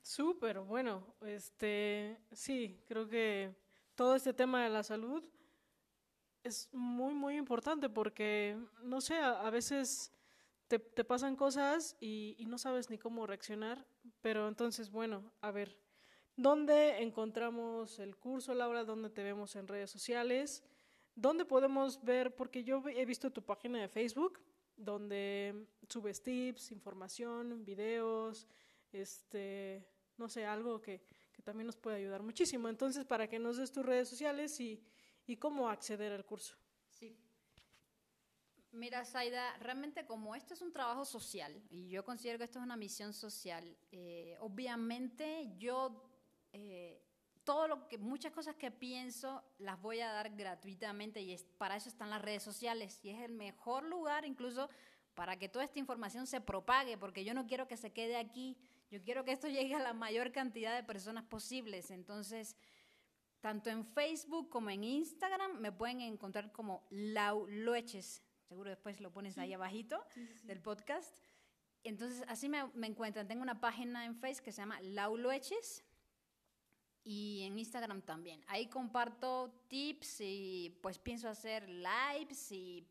Súper, 0.00 0.60
bueno, 0.60 1.16
este, 1.22 2.20
sí, 2.32 2.82
creo 2.86 3.08
que 3.08 3.56
todo 3.94 4.14
este 4.14 4.34
tema 4.34 4.62
de 4.62 4.70
la 4.70 4.82
salud 4.82 5.24
es 6.44 6.68
muy, 6.72 7.14
muy 7.14 7.36
importante 7.36 7.88
porque, 7.88 8.56
no 8.82 9.00
sé, 9.00 9.16
a, 9.16 9.48
veces 9.50 10.12
te, 10.68 10.78
pasan 10.78 11.36
cosas 11.36 11.96
y, 12.00 12.36
no 12.46 12.58
sabes 12.58 12.90
ni 12.90 12.98
cómo 12.98 13.26
reaccionar, 13.26 13.84
pero 14.20 14.46
entonces, 14.46 14.90
bueno, 14.90 15.32
a 15.40 15.50
ver, 15.50 15.76
¿dónde 16.36 17.02
encontramos 17.02 17.98
el 17.98 18.16
curso, 18.16 18.54
Laura? 18.54 18.84
¿Dónde 18.84 19.08
te 19.08 19.22
vemos 19.22 19.56
en 19.56 19.66
redes 19.66 19.90
sociales? 19.90 20.62
¿Dónde 21.14 21.46
podemos 21.46 22.04
ver? 22.04 22.34
Porque 22.34 22.62
yo 22.62 22.82
he 22.88 23.06
visto 23.06 23.30
tu 23.32 23.42
página 23.42 23.80
de 23.80 23.88
Facebook, 23.88 24.38
donde 24.76 25.66
subes 25.88 26.22
tips, 26.22 26.72
información, 26.72 27.64
videos, 27.64 28.46
este, 28.92 29.88
no 30.18 30.28
sé, 30.28 30.44
algo 30.44 30.80
que, 30.82 31.02
también 31.42 31.66
nos 31.66 31.76
puede 31.76 31.98
ayudar 31.98 32.22
muchísimo. 32.22 32.70
Entonces, 32.70 33.04
para 33.04 33.28
que 33.28 33.38
nos 33.38 33.58
des 33.58 33.70
tus 33.70 33.84
redes 33.84 34.08
sociales 34.08 34.58
y, 34.60 34.82
cómo 35.38 35.68
acceder 35.68 36.12
al 36.12 36.24
curso. 36.24 36.56
Sí. 36.88 37.16
Mira, 38.72 39.04
Saida, 39.04 39.56
realmente 39.58 40.04
como 40.04 40.34
esto 40.34 40.54
es 40.54 40.60
un 40.60 40.72
trabajo 40.72 41.04
social 41.04 41.62
y 41.70 41.88
yo 41.88 42.04
considero 42.04 42.38
que 42.38 42.44
esto 42.44 42.58
es 42.58 42.64
una 42.64 42.76
misión 42.76 43.12
social, 43.12 43.76
eh, 43.92 44.36
obviamente 44.40 45.52
yo 45.58 46.10
eh, 46.52 47.00
todo 47.44 47.68
lo 47.68 47.88
que 47.88 47.98
muchas 47.98 48.32
cosas 48.32 48.56
que 48.56 48.70
pienso 48.70 49.44
las 49.58 49.80
voy 49.80 50.00
a 50.00 50.10
dar 50.10 50.34
gratuitamente 50.34 51.20
y 51.20 51.32
es, 51.32 51.44
para 51.44 51.76
eso 51.76 51.88
están 51.88 52.10
las 52.10 52.22
redes 52.22 52.42
sociales 52.42 52.98
y 53.04 53.10
es 53.10 53.20
el 53.20 53.32
mejor 53.32 53.84
lugar 53.84 54.24
incluso 54.24 54.68
para 55.14 55.38
que 55.38 55.48
toda 55.48 55.64
esta 55.64 55.78
información 55.78 56.26
se 56.26 56.40
propague 56.40 56.98
porque 56.98 57.24
yo 57.24 57.32
no 57.32 57.46
quiero 57.46 57.68
que 57.68 57.76
se 57.76 57.92
quede 57.92 58.16
aquí 58.16 58.56
yo 58.94 59.02
quiero 59.02 59.24
que 59.24 59.32
esto 59.32 59.48
llegue 59.48 59.74
a 59.74 59.80
la 59.80 59.92
mayor 59.92 60.30
cantidad 60.32 60.74
de 60.74 60.84
personas 60.84 61.24
posibles. 61.24 61.90
Entonces, 61.90 62.56
tanto 63.44 63.68
en 63.68 63.84
Facebook 63.84 64.48
como 64.48 64.70
en 64.70 64.82
Instagram 64.82 65.60
me 65.60 65.70
pueden 65.70 66.00
encontrar 66.00 66.50
como 66.50 66.86
Lau 66.88 67.46
Loeches. 67.46 68.22
Seguro 68.48 68.70
después 68.70 69.02
lo 69.02 69.12
pones 69.12 69.36
ahí 69.36 69.52
abajito 69.52 70.02
del 70.44 70.62
podcast. 70.62 71.14
Entonces, 71.82 72.24
así 72.26 72.48
me, 72.48 72.64
encuentran. 72.86 73.28
Tengo 73.28 73.42
una 73.42 73.60
página 73.60 74.06
en 74.06 74.16
Facebook 74.16 74.46
que 74.46 74.52
se 74.52 74.62
llama 74.62 74.80
Lau 74.80 75.18
Loeches 75.18 75.84
y 77.02 77.42
en 77.42 77.58
Instagram 77.58 78.00
también. 78.00 78.42
Ahí 78.46 78.66
comparto 78.68 79.52
tips 79.68 80.22
y 80.22 80.78
pues 80.82 80.98
pienso 80.98 81.28
hacer 81.28 81.68
lives 81.68 82.50
y 82.50 82.88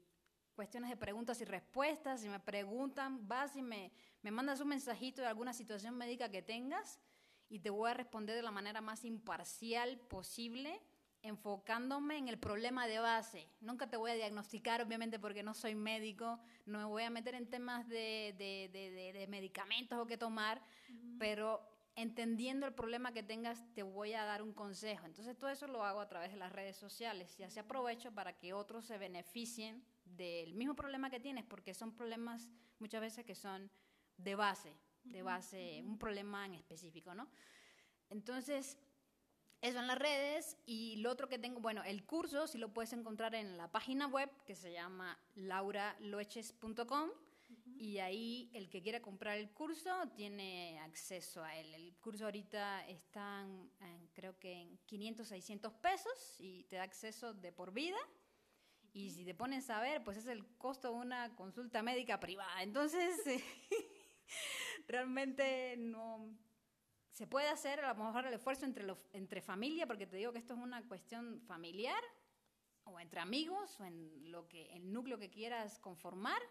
cuestiones 0.54 0.92
de 0.92 0.98
preguntas 0.98 1.42
y 1.42 1.46
respuestas. 1.46 2.22
Si 2.22 2.30
me 2.30 2.40
preguntan, 2.40 3.28
vas 3.28 3.56
y 3.56 3.64
me, 3.64 3.92
me 4.22 4.30
mandas 4.30 4.62
un 4.62 4.68
mensajito 4.68 5.24
de 5.24 5.30
alguna 5.30 5.52
situación 5.52 5.98
médica 5.98 6.30
que 6.30 6.44
tengas 6.44 7.00
y 7.54 7.60
te 7.60 7.70
voy 7.70 7.92
a 7.92 7.94
responder 7.94 8.36
de 8.36 8.42
la 8.42 8.50
manera 8.50 8.82
más 8.82 9.06
imparcial 9.06 10.00
posible, 10.00 10.82
enfocándome 11.22 12.18
en 12.18 12.28
el 12.28 12.40
problema 12.40 12.88
de 12.88 12.98
base. 12.98 13.48
Nunca 13.62 13.88
te 13.88 13.96
voy 13.96 14.10
a 14.10 14.16
diagnosticar, 14.16 14.82
obviamente, 14.82 15.20
porque 15.20 15.44
no 15.44 15.54
soy 15.54 15.76
médico, 15.76 16.40
no 16.66 16.80
me 16.80 16.86
voy 16.86 17.04
a 17.04 17.12
meter 17.12 17.36
en 17.36 17.48
temas 17.48 17.88
de, 17.88 18.34
de, 18.40 19.28
medicamentos 19.30 20.00
o 20.00 20.08
qué 20.08 20.18
tomar, 20.18 20.64
pero 21.20 21.62
entendiendo 21.96 22.66
el 22.66 22.74
problema 22.74 23.14
que 23.14 23.22
tengas, 23.22 23.64
te 23.76 23.84
voy 23.84 24.14
a 24.14 24.26
dar 24.26 24.42
un 24.42 24.54
consejo. 24.54 25.06
Entonces, 25.06 25.38
todo 25.38 25.52
eso 25.52 25.68
lo 25.68 25.84
hago 25.84 26.00
a 26.00 26.10
través 26.10 26.32
de 26.32 26.38
las 26.38 26.52
redes 26.52 26.76
sociales 26.76 27.40
y 27.40 27.44
así 27.44 27.60
aprovecho 27.60 28.12
para 28.12 28.34
que 28.36 28.54
otros 28.54 28.86
se 28.86 28.98
beneficien 28.98 29.86
del 30.06 30.56
mismo 30.56 30.74
problema 30.74 31.12
que 31.12 31.20
tienes, 31.20 31.46
porque 31.46 31.76
son 31.76 31.94
problemas 31.94 32.50
muchas 32.80 33.02
veces 33.02 33.24
que 33.24 33.36
son 33.36 33.70
de 34.18 34.34
base, 34.34 34.76
de 35.04 35.22
base, 35.22 35.84
un 35.86 35.98
problema 35.98 36.46
en 36.46 36.56
específico, 36.56 37.14
¿no? 37.14 37.30
Entonces, 38.10 38.78
eso 39.62 39.80
en 39.80 39.88
las 39.88 39.98
redes 39.98 40.58
y 40.66 40.98
lo 40.98 41.12
otro 41.12 41.30
que 41.30 41.40
tengo, 41.40 41.60
bueno, 41.60 41.84
el 41.84 42.06
curso 42.06 42.48
si 42.48 42.58
lo 42.58 42.74
puedes 42.74 42.94
encontrar 42.94 43.34
en 43.36 43.58
la 43.58 43.72
página 43.72 44.08
web 44.08 44.30
que 44.46 44.56
se 44.56 44.74
llama 44.74 45.18
lauraloeches.com 45.36 47.10
y 47.78 48.00
ahí 48.00 48.50
el 48.54 48.70
que 48.70 48.82
quiera 48.82 49.02
comprar 49.02 49.38
el 49.38 49.50
curso 49.52 49.90
tiene 50.16 50.80
acceso 50.80 51.44
a 51.44 51.56
él. 51.58 51.74
El 51.74 51.96
curso 51.96 52.26
ahorita 52.26 52.88
está 52.88 53.42
en, 53.42 54.08
creo 54.14 54.38
que 54.38 54.54
en 54.54 54.78
500, 54.86 55.28
600 55.28 55.74
pesos 55.74 56.36
y 56.40 56.64
te 56.66 56.78
da 56.78 56.84
acceso 56.84 57.34
de 57.34 57.52
por 57.52 57.74
vida. 57.74 57.98
Y 58.92 59.12
si 59.12 59.26
te 59.26 59.34
pones 59.34 59.70
a 59.70 59.82
ver, 59.82 60.04
pues 60.04 60.18
es 60.18 60.28
el 60.28 60.46
costo 60.58 60.90
de 60.90 60.96
una 60.96 61.36
consulta 61.36 61.82
médica 61.82 62.20
privada. 62.20 62.62
Entonces, 62.62 63.20
realmente 64.88 65.76
no 65.78 66.38
se 67.12 67.28
puede 67.28 67.48
hacer 67.50 67.80
a 67.82 67.94
lo 67.94 68.04
mejor 68.04 68.26
el 68.26 68.34
esfuerzo 68.34 68.66
entre, 68.66 68.84
los, 68.84 68.98
entre 69.14 69.42
familia, 69.42 69.86
porque 69.86 70.08
te 70.08 70.18
digo 70.18 70.34
que 70.34 70.40
esto 70.40 70.54
es 70.54 70.60
una 70.60 70.86
cuestión 70.88 71.42
familiar, 71.42 72.02
o 72.86 73.00
entre 73.00 73.20
amigos, 73.20 73.80
o 73.80 73.86
en 73.86 74.32
lo 74.32 74.48
que, 74.50 74.66
el 74.74 74.92
núcleo 74.92 75.18
que 75.18 75.30
quieras 75.30 75.80
conformar, 75.80 76.42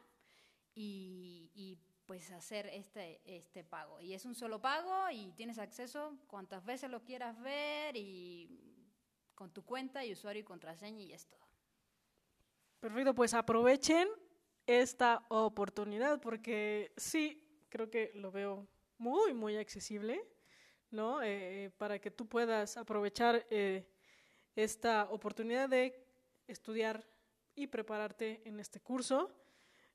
y, 0.74 1.78
pues 2.06 2.30
hacer 2.30 2.66
este, 2.66 3.20
este 3.24 3.64
pago. 3.64 4.00
Y 4.00 4.12
es 4.12 4.24
un 4.24 4.34
solo 4.34 4.60
pago 4.60 5.08
y 5.10 5.32
tienes 5.32 5.58
acceso 5.58 6.18
cuantas 6.26 6.64
veces 6.64 6.90
lo 6.90 7.02
quieras 7.04 7.40
ver 7.40 7.96
y 7.96 8.50
con 9.34 9.52
tu 9.52 9.64
cuenta 9.64 10.04
y 10.04 10.12
usuario 10.12 10.40
y 10.40 10.44
contraseña 10.44 11.02
y 11.02 11.12
es 11.12 11.26
todo. 11.26 11.40
Perfecto, 12.80 13.14
pues 13.14 13.34
aprovechen 13.34 14.08
esta 14.66 15.24
oportunidad 15.28 16.20
porque 16.20 16.92
sí, 16.96 17.41
creo 17.72 17.88
que 17.88 18.12
lo 18.14 18.30
veo 18.30 18.68
muy, 18.98 19.32
muy 19.32 19.56
accesible, 19.56 20.22
¿no? 20.90 21.22
Eh, 21.22 21.70
para 21.78 21.98
que 21.98 22.10
tú 22.10 22.28
puedas 22.28 22.76
aprovechar 22.76 23.46
eh, 23.48 23.88
esta 24.54 25.04
oportunidad 25.10 25.70
de 25.70 26.04
estudiar 26.46 27.02
y 27.54 27.66
prepararte 27.68 28.42
en 28.44 28.60
este 28.60 28.78
curso. 28.78 29.30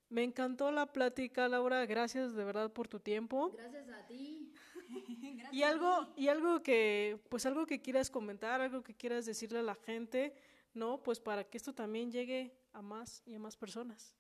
Me 0.10 0.24
encantó 0.24 0.72
la 0.72 0.92
plática, 0.92 1.48
Laura. 1.48 1.86
Gracias 1.86 2.34
de 2.34 2.44
verdad 2.44 2.74
por 2.74 2.88
tu 2.88 3.00
tiempo. 3.00 3.52
Gracias 3.52 3.90
a 3.90 4.08
ti. 4.08 4.52
y 5.52 5.62
algo, 5.62 6.12
y 6.16 6.30
algo 6.30 6.64
que, 6.64 7.20
pues 7.30 7.46
algo 7.46 7.68
que 7.68 7.80
quieras 7.80 8.10
comentar, 8.10 8.60
algo 8.60 8.82
que 8.82 8.96
quieras 8.96 9.28
decirle 9.28 9.60
a 9.60 9.64
la 9.64 9.76
gente, 9.76 10.34
¿no? 10.74 11.04
Pues 11.04 11.20
para 11.20 11.44
que 11.44 11.58
esto 11.58 11.74
también 11.74 12.12
llegue 12.12 12.58
a 12.74 12.82
más 12.82 13.22
y 13.24 13.36
a 13.36 13.40
más 13.40 13.56
personas. 13.56 14.16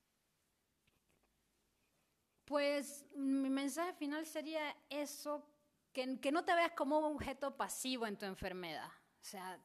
Pues 2.48 3.06
mi 3.14 3.50
mensaje 3.50 3.92
final 3.92 4.26
sería 4.26 4.74
eso, 4.90 5.46
que, 5.92 6.32
no 6.32 6.46
te 6.46 6.56
veas 6.56 6.72
como 6.72 6.98
un 6.98 7.16
objeto 7.16 7.58
pasivo 7.58 8.08
en 8.08 8.18
tu 8.18 8.26
enfermedad. 8.26 8.88
O 8.88 9.26
sea, 9.26 9.62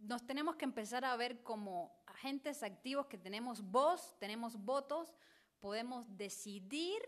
nos 0.00 0.26
tenemos 0.26 0.56
que 0.56 0.66
empezar 0.66 1.06
a 1.06 1.16
ver 1.16 1.42
como 1.42 1.98
agentes 2.06 2.62
activos 2.62 3.06
que 3.06 3.16
tenemos 3.16 3.62
voz, 3.62 4.14
tenemos 4.18 4.54
votos, 4.58 5.14
podemos 5.60 6.04
decidir 6.14 7.00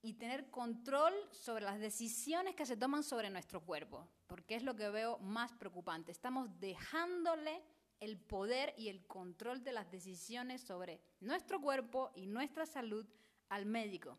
y 0.00 0.14
tener 0.14 0.50
control 0.50 1.12
sobre 1.30 1.66
las 1.66 1.78
decisiones 1.78 2.54
que 2.54 2.64
se 2.64 2.78
toman 2.78 3.02
sobre 3.02 3.28
nuestro 3.28 3.62
cuerpo, 3.66 4.08
porque 4.26 4.54
es 4.54 4.62
lo 4.62 4.74
que 4.74 4.88
veo 4.88 5.18
más 5.18 5.52
preocupante. 5.52 6.10
Estamos 6.10 6.48
dejándole 6.58 7.62
el 8.00 8.18
poder 8.18 8.72
y 8.78 8.88
el 8.88 9.06
control 9.06 9.62
de 9.62 9.72
las 9.72 9.90
decisiones 9.90 10.62
sobre 10.62 11.02
nuestro 11.20 11.60
cuerpo 11.60 12.12
y 12.14 12.26
nuestra 12.26 12.64
salud 12.64 13.06
al 13.50 13.66
médico. 13.66 14.18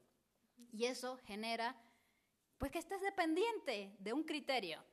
Y 0.75 0.87
eso 0.87 1.17
genera, 1.25 1.73
pues 2.57 2.69
que 2.69 2.79
estés 2.79 2.99
dependiente 2.99 3.95
de 3.97 4.11
un 4.11 4.23
criterio 4.23 4.83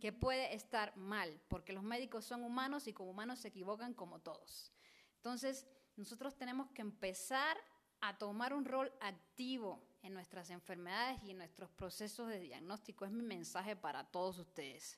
que 0.00 0.12
puede 0.12 0.54
estar 0.54 0.96
mal, 0.96 1.40
porque 1.48 1.72
los 1.72 1.82
médicos 1.82 2.24
son 2.24 2.44
humanos 2.44 2.86
y 2.86 2.92
como 2.92 3.10
humanos 3.10 3.40
se 3.40 3.48
equivocan 3.48 3.92
como 3.92 4.20
todos. 4.20 4.72
Entonces, 5.16 5.66
nosotros 5.96 6.36
tenemos 6.36 6.70
que 6.70 6.82
empezar 6.82 7.56
a 8.00 8.18
tomar 8.18 8.54
un 8.54 8.64
rol 8.64 8.92
activo 9.00 9.84
en 10.02 10.14
nuestras 10.14 10.48
enfermedades 10.48 11.20
y 11.24 11.32
en 11.32 11.38
nuestros 11.38 11.70
procesos 11.72 12.28
de 12.28 12.38
diagnóstico. 12.38 13.04
Es 13.04 13.10
mi 13.10 13.24
mensaje 13.24 13.74
para 13.74 14.04
todos 14.04 14.38
ustedes. 14.38 14.96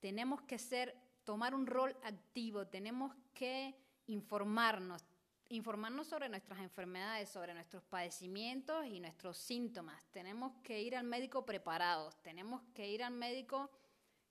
Tenemos 0.00 0.40
que 0.40 0.58
ser, 0.58 0.98
tomar 1.24 1.54
un 1.54 1.66
rol 1.66 1.94
activo, 2.02 2.66
tenemos 2.66 3.14
que 3.34 3.76
informarnos, 4.06 5.04
informarnos 5.48 6.08
sobre 6.08 6.28
nuestras 6.28 6.60
enfermedades, 6.60 7.28
sobre 7.28 7.54
nuestros 7.54 7.82
padecimientos 7.84 8.86
y 8.86 9.00
nuestros 9.00 9.36
síntomas. 9.36 10.04
Tenemos 10.10 10.52
que 10.62 10.82
ir 10.82 10.96
al 10.96 11.04
médico 11.04 11.44
preparados, 11.44 12.20
tenemos 12.22 12.62
que 12.74 12.88
ir 12.88 13.02
al 13.02 13.12
médico 13.12 13.70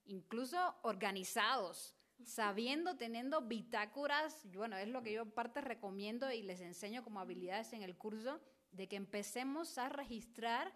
incluso 0.05 0.75
organizados, 0.83 1.95
sabiendo, 2.23 2.95
teniendo 2.97 3.41
bitácoras, 3.41 4.45
bueno, 4.53 4.77
es 4.77 4.87
lo 4.87 5.01
que 5.01 5.13
yo 5.13 5.25
parte 5.25 5.61
recomiendo 5.61 6.31
y 6.31 6.43
les 6.43 6.61
enseño 6.61 7.03
como 7.03 7.19
habilidades 7.19 7.73
en 7.73 7.83
el 7.83 7.95
curso, 7.97 8.39
de 8.71 8.87
que 8.87 8.97
empecemos 8.97 9.77
a 9.77 9.89
registrar 9.89 10.73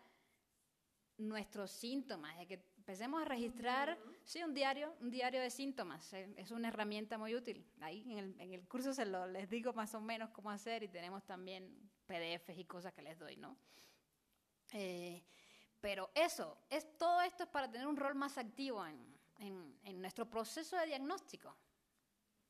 nuestros 1.18 1.72
síntomas, 1.72 2.38
de 2.38 2.48
que 2.48 2.64
empecemos 2.90 3.22
a 3.22 3.26
registrar, 3.26 4.00
sí, 4.24 4.42
un 4.42 4.52
diario, 4.52 4.96
un 5.00 5.12
diario 5.12 5.40
de 5.42 5.52
síntomas, 5.52 6.12
eh, 6.12 6.34
es 6.38 6.50
una 6.50 6.70
herramienta 6.70 7.20
muy 7.20 7.36
útil. 7.36 7.64
Ahí 7.82 8.02
en 8.12 8.18
el, 8.18 8.42
en 8.42 8.52
el 8.52 8.68
curso 8.68 8.96
se 8.96 9.06
lo, 9.06 9.28
les 9.28 9.48
digo 9.48 9.74
más 9.74 9.94
o 9.94 10.02
menos 10.02 10.32
cómo 10.32 10.50
hacer 10.50 10.82
y 10.82 10.88
tenemos 10.88 11.24
también 11.24 11.72
PDFs 12.08 12.58
y 12.58 12.66
cosas 12.66 12.92
que 12.92 13.04
les 13.04 13.20
doy, 13.20 13.38
¿no? 13.38 13.56
Eh, 14.74 15.24
pero 15.80 16.10
eso, 16.16 16.58
es, 16.68 16.98
todo 16.98 17.22
esto 17.22 17.44
es 17.44 17.50
para 17.50 17.70
tener 17.70 17.86
un 17.86 17.96
rol 17.96 18.16
más 18.16 18.40
activo 18.40 18.84
en, 18.84 19.78
en, 19.84 20.02
nuestro 20.02 20.28
proceso 20.28 20.76
de 20.76 20.88
diagnóstico, 20.88 21.56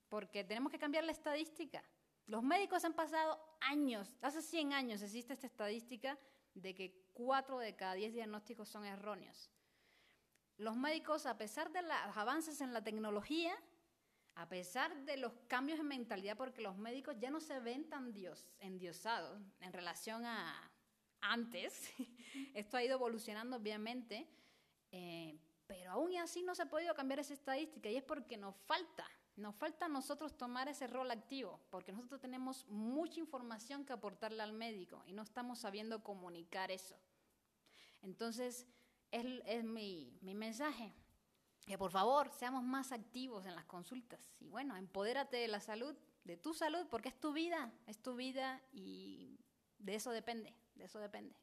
porque 0.08 0.46
tenemos 0.46 0.72
que 0.72 0.80
cambiar 0.80 1.04
la 1.04 1.12
estadística. 1.12 1.84
Los 2.28 2.44
médicos 2.44 2.86
han 2.86 2.94
pasado 2.94 3.58
años, 3.60 4.16
hace 4.22 4.42
100 4.42 4.72
años 4.72 5.02
existe 5.02 5.34
esta 5.34 5.48
estadística 5.48 6.18
de 6.54 6.74
que 6.74 7.10
4 7.12 7.60
de 7.60 7.76
cada 7.76 7.96
10 7.96 8.14
diagnósticos 8.14 8.70
son 8.70 8.86
erróneos. 8.86 9.52
Los 10.60 10.76
médicos, 10.76 11.26
a 11.26 11.38
pesar 11.38 11.72
de 11.72 11.82
los 11.82 12.18
avances 12.18 12.60
en 12.60 12.74
la 12.74 12.84
tecnología, 12.84 13.56
a 14.36 14.50
pesar 14.50 14.94
de 15.06 15.16
los 15.16 15.32
cambios 15.48 15.80
en 15.80 15.88
mentalidad, 15.88 16.36
porque 16.36 16.62
los 16.62 16.78
médicos 16.78 17.16
ya 17.18 17.32
no 17.32 17.40
se 17.40 17.62
ven 17.62 17.90
tan 17.90 18.12
dios, 18.12 18.46
endiosados 18.60 19.42
en 19.62 19.72
relación 19.72 20.26
a 20.26 20.70
antes, 21.22 21.90
esto 22.54 22.76
ha 22.76 22.84
ido 22.84 22.96
evolucionando 22.96 23.56
obviamente, 23.56 24.28
eh, 24.92 25.40
pero 25.66 25.92
aún 25.92 26.18
así 26.18 26.44
no 26.44 26.54
se 26.54 26.64
ha 26.64 26.70
podido 26.70 26.94
cambiar 26.94 27.20
esa 27.20 27.34
estadística 27.34 27.90
y 27.90 27.96
es 27.96 28.04
porque 28.04 28.36
nos 28.36 28.54
falta, 28.66 29.06
nos 29.38 29.56
falta 29.56 29.86
a 29.86 29.90
nosotros 29.90 30.36
tomar 30.36 30.68
ese 30.68 30.88
rol 30.88 31.10
activo, 31.10 31.62
porque 31.70 31.94
nosotros 31.94 32.20
tenemos 32.20 32.68
mucha 32.68 33.22
información 33.22 33.86
que 33.86 33.94
aportarle 33.94 34.44
al 34.44 34.52
médico 34.52 35.04
y 35.08 35.14
no 35.14 35.22
estamos 35.22 35.60
sabiendo 35.60 36.04
comunicar 36.04 36.70
eso. 36.70 37.00
Entonces, 38.02 38.68
es, 39.12 39.26
es 39.46 39.64
mi, 39.64 40.18
mi 40.22 40.34
mensaje, 40.36 40.94
que 41.66 41.78
por 41.78 41.92
favor 41.92 42.32
seamos 42.32 42.64
más 42.64 42.92
activos 42.92 43.46
en 43.46 43.56
las 43.56 43.66
consultas 43.66 44.20
y 44.40 44.50
bueno, 44.50 44.76
empodérate 44.76 45.38
de 45.38 45.48
la 45.48 45.60
salud, 45.60 45.96
de 46.24 46.38
tu 46.38 46.54
salud, 46.54 46.88
porque 46.90 47.10
es 47.10 47.20
tu 47.20 47.34
vida, 47.34 47.72
es 47.88 48.02
tu 48.02 48.16
vida 48.16 48.62
y 48.72 49.40
de 49.78 49.96
eso 49.96 50.12
depende, 50.12 50.56
de 50.76 50.86
eso 50.86 51.00
depende 51.00 51.36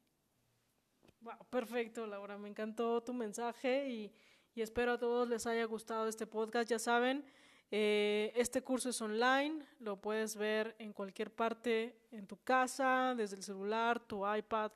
perfecto, 1.49 2.05
Laura. 2.07 2.37
Me 2.37 2.49
encantó 2.49 3.01
tu 3.01 3.13
mensaje 3.13 3.89
y, 3.89 4.13
espero 4.55 4.93
a 4.93 4.97
todos 4.97 5.29
les 5.29 5.45
haya 5.45 5.65
gustado 5.65 6.07
este 6.07 6.25
podcast. 6.25 6.69
Ya 6.69 6.79
saben, 6.79 7.23
eh, 7.69 8.31
este 8.35 8.61
curso 8.61 8.89
es 8.89 9.01
online, 9.01 9.63
lo 9.79 9.97
puedes 9.97 10.35
ver 10.35 10.75
en 10.79 10.93
cualquier 10.93 11.31
parte, 11.31 11.95
en 12.11 12.25
tu 12.25 12.37
casa, 12.43 13.13
desde 13.15 13.35
el 13.35 13.43
celular, 13.43 13.99
tu 13.99 14.27
iPad 14.27 14.71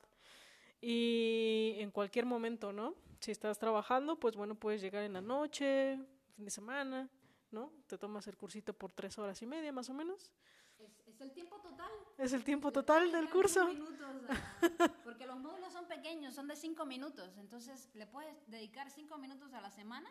y 0.82 1.76
en 1.78 1.92
cualquier 1.92 2.26
momento, 2.26 2.74
¿no? 2.74 2.96
Si 3.20 3.32
estás 3.32 3.60
trabajando, 3.60 4.20
pues 4.20 4.36
bueno, 4.36 4.56
puedes 4.56 4.82
llegar 4.82 5.04
en 5.04 5.14
la 5.14 5.22
noche, 5.22 6.00
fin 6.36 6.46
de 6.46 6.52
semana, 6.52 7.08
¿no? 7.52 7.72
Te 7.86 8.00
tomas 8.00 8.26
el 8.28 8.36
cursito 8.36 8.74
por 8.74 8.92
tres 8.92 9.18
horas 9.20 9.40
y 9.44 9.46
media 9.46 9.72
más 9.72 9.90
o 9.90 9.94
menos. 9.94 10.32
Es, 10.80 11.22
el 11.22 11.32
tiempo 11.32 11.60
total. 11.60 11.92
Es 12.18 12.34
el 12.34 12.44
tiempo 12.44 12.72
total 12.72 13.12
del 13.12 13.30
curso. 13.30 13.70
porque 15.04 15.28
los 15.28 15.40
módulos 15.40 15.72
son 15.72 15.88
pequeños, 15.88 16.34
son 16.34 16.48
de 16.48 16.56
cinco 16.56 16.86
minutos. 16.88 17.38
Entonces 17.38 17.90
le 17.94 18.08
puedes 18.08 18.36
dedicar 18.50 18.90
cinco 18.90 19.20
minutos 19.20 19.54
a 19.54 19.62
la 19.62 19.70
semana 19.70 20.10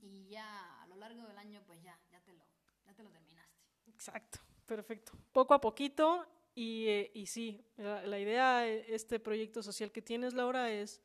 y 0.00 0.28
ya 0.28 0.80
a 0.82 0.86
lo 0.86 0.94
largo 0.94 1.26
del 1.26 1.38
año, 1.38 1.60
pues 1.66 1.82
ya, 1.82 1.98
ya 2.12 2.20
te 2.20 2.32
lo, 2.32 2.44
ya 2.84 2.94
te 2.94 3.02
lo 3.02 3.10
terminaste. 3.10 3.58
Exacto, 3.86 4.38
perfecto. 4.64 5.12
Poco 5.32 5.54
a 5.54 5.60
poquito 5.60 6.24
y, 6.54 6.86
eh, 6.88 7.10
y 7.14 7.26
sí, 7.26 7.64
la, 7.76 8.18
idea, 8.18 8.66
este 8.66 9.18
proyecto 9.18 9.62
social 9.62 9.90
que 9.90 10.02
tienes, 10.02 10.34
Laura, 10.34 10.70
es 10.70 11.02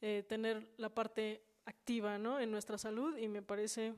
eh, 0.00 0.24
tener 0.28 0.66
la 0.76 0.88
parte 0.88 1.42
activa 1.64 2.18
¿no? 2.18 2.40
en 2.40 2.50
nuestra 2.50 2.78
salud 2.78 3.16
y 3.18 3.28
me 3.28 3.42
parece 3.42 3.94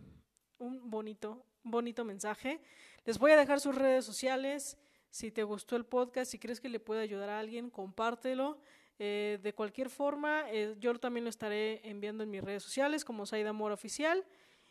un 0.59 0.91
bonito, 0.91 1.45
bonito 1.63 2.05
mensaje. 2.05 2.61
Les 3.05 3.19
voy 3.19 3.33
a 3.33 3.37
dejar 3.37 3.61
sus 3.61 3.75
redes 3.75 4.05
sociales. 4.05 4.79
Si 5.11 5.31
te 5.31 5.43
gustó 5.43 5.77
el 5.77 5.85
podcast, 5.85 6.31
si 6.31 6.39
crees 6.39 6.61
que 6.61 6.69
le 6.69 6.81
puede 6.81 7.03
ayudar 7.03 7.29
a 7.29 7.39
alguien, 7.39 7.71
compártelo. 7.71 8.59
Eh, 8.99 9.39
de 9.43 9.53
cualquier 9.53 9.91
forma, 9.91 10.45
eh, 10.51 10.77
yo 10.79 10.97
también 10.99 11.25
lo 11.25 11.31
estaré 11.31 11.81
enviando 11.89 12.23
en 12.23 12.31
mis 12.31 12.43
redes 12.43 12.63
sociales 12.63 13.05
como 13.05 13.27
Saida 13.27 13.53
Mora 13.53 13.75
Oficial. 13.75 14.25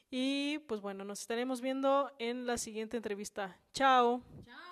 Y 0.10 0.60
pues 0.68 0.82
bueno, 0.82 1.04
nos 1.04 1.22
estaremos 1.22 1.62
viendo 1.62 2.12
en 2.20 2.46
la 2.46 2.58
siguiente 2.58 2.98
entrevista. 2.98 3.58
Chao. 3.74 4.22
Chao. 4.46 4.71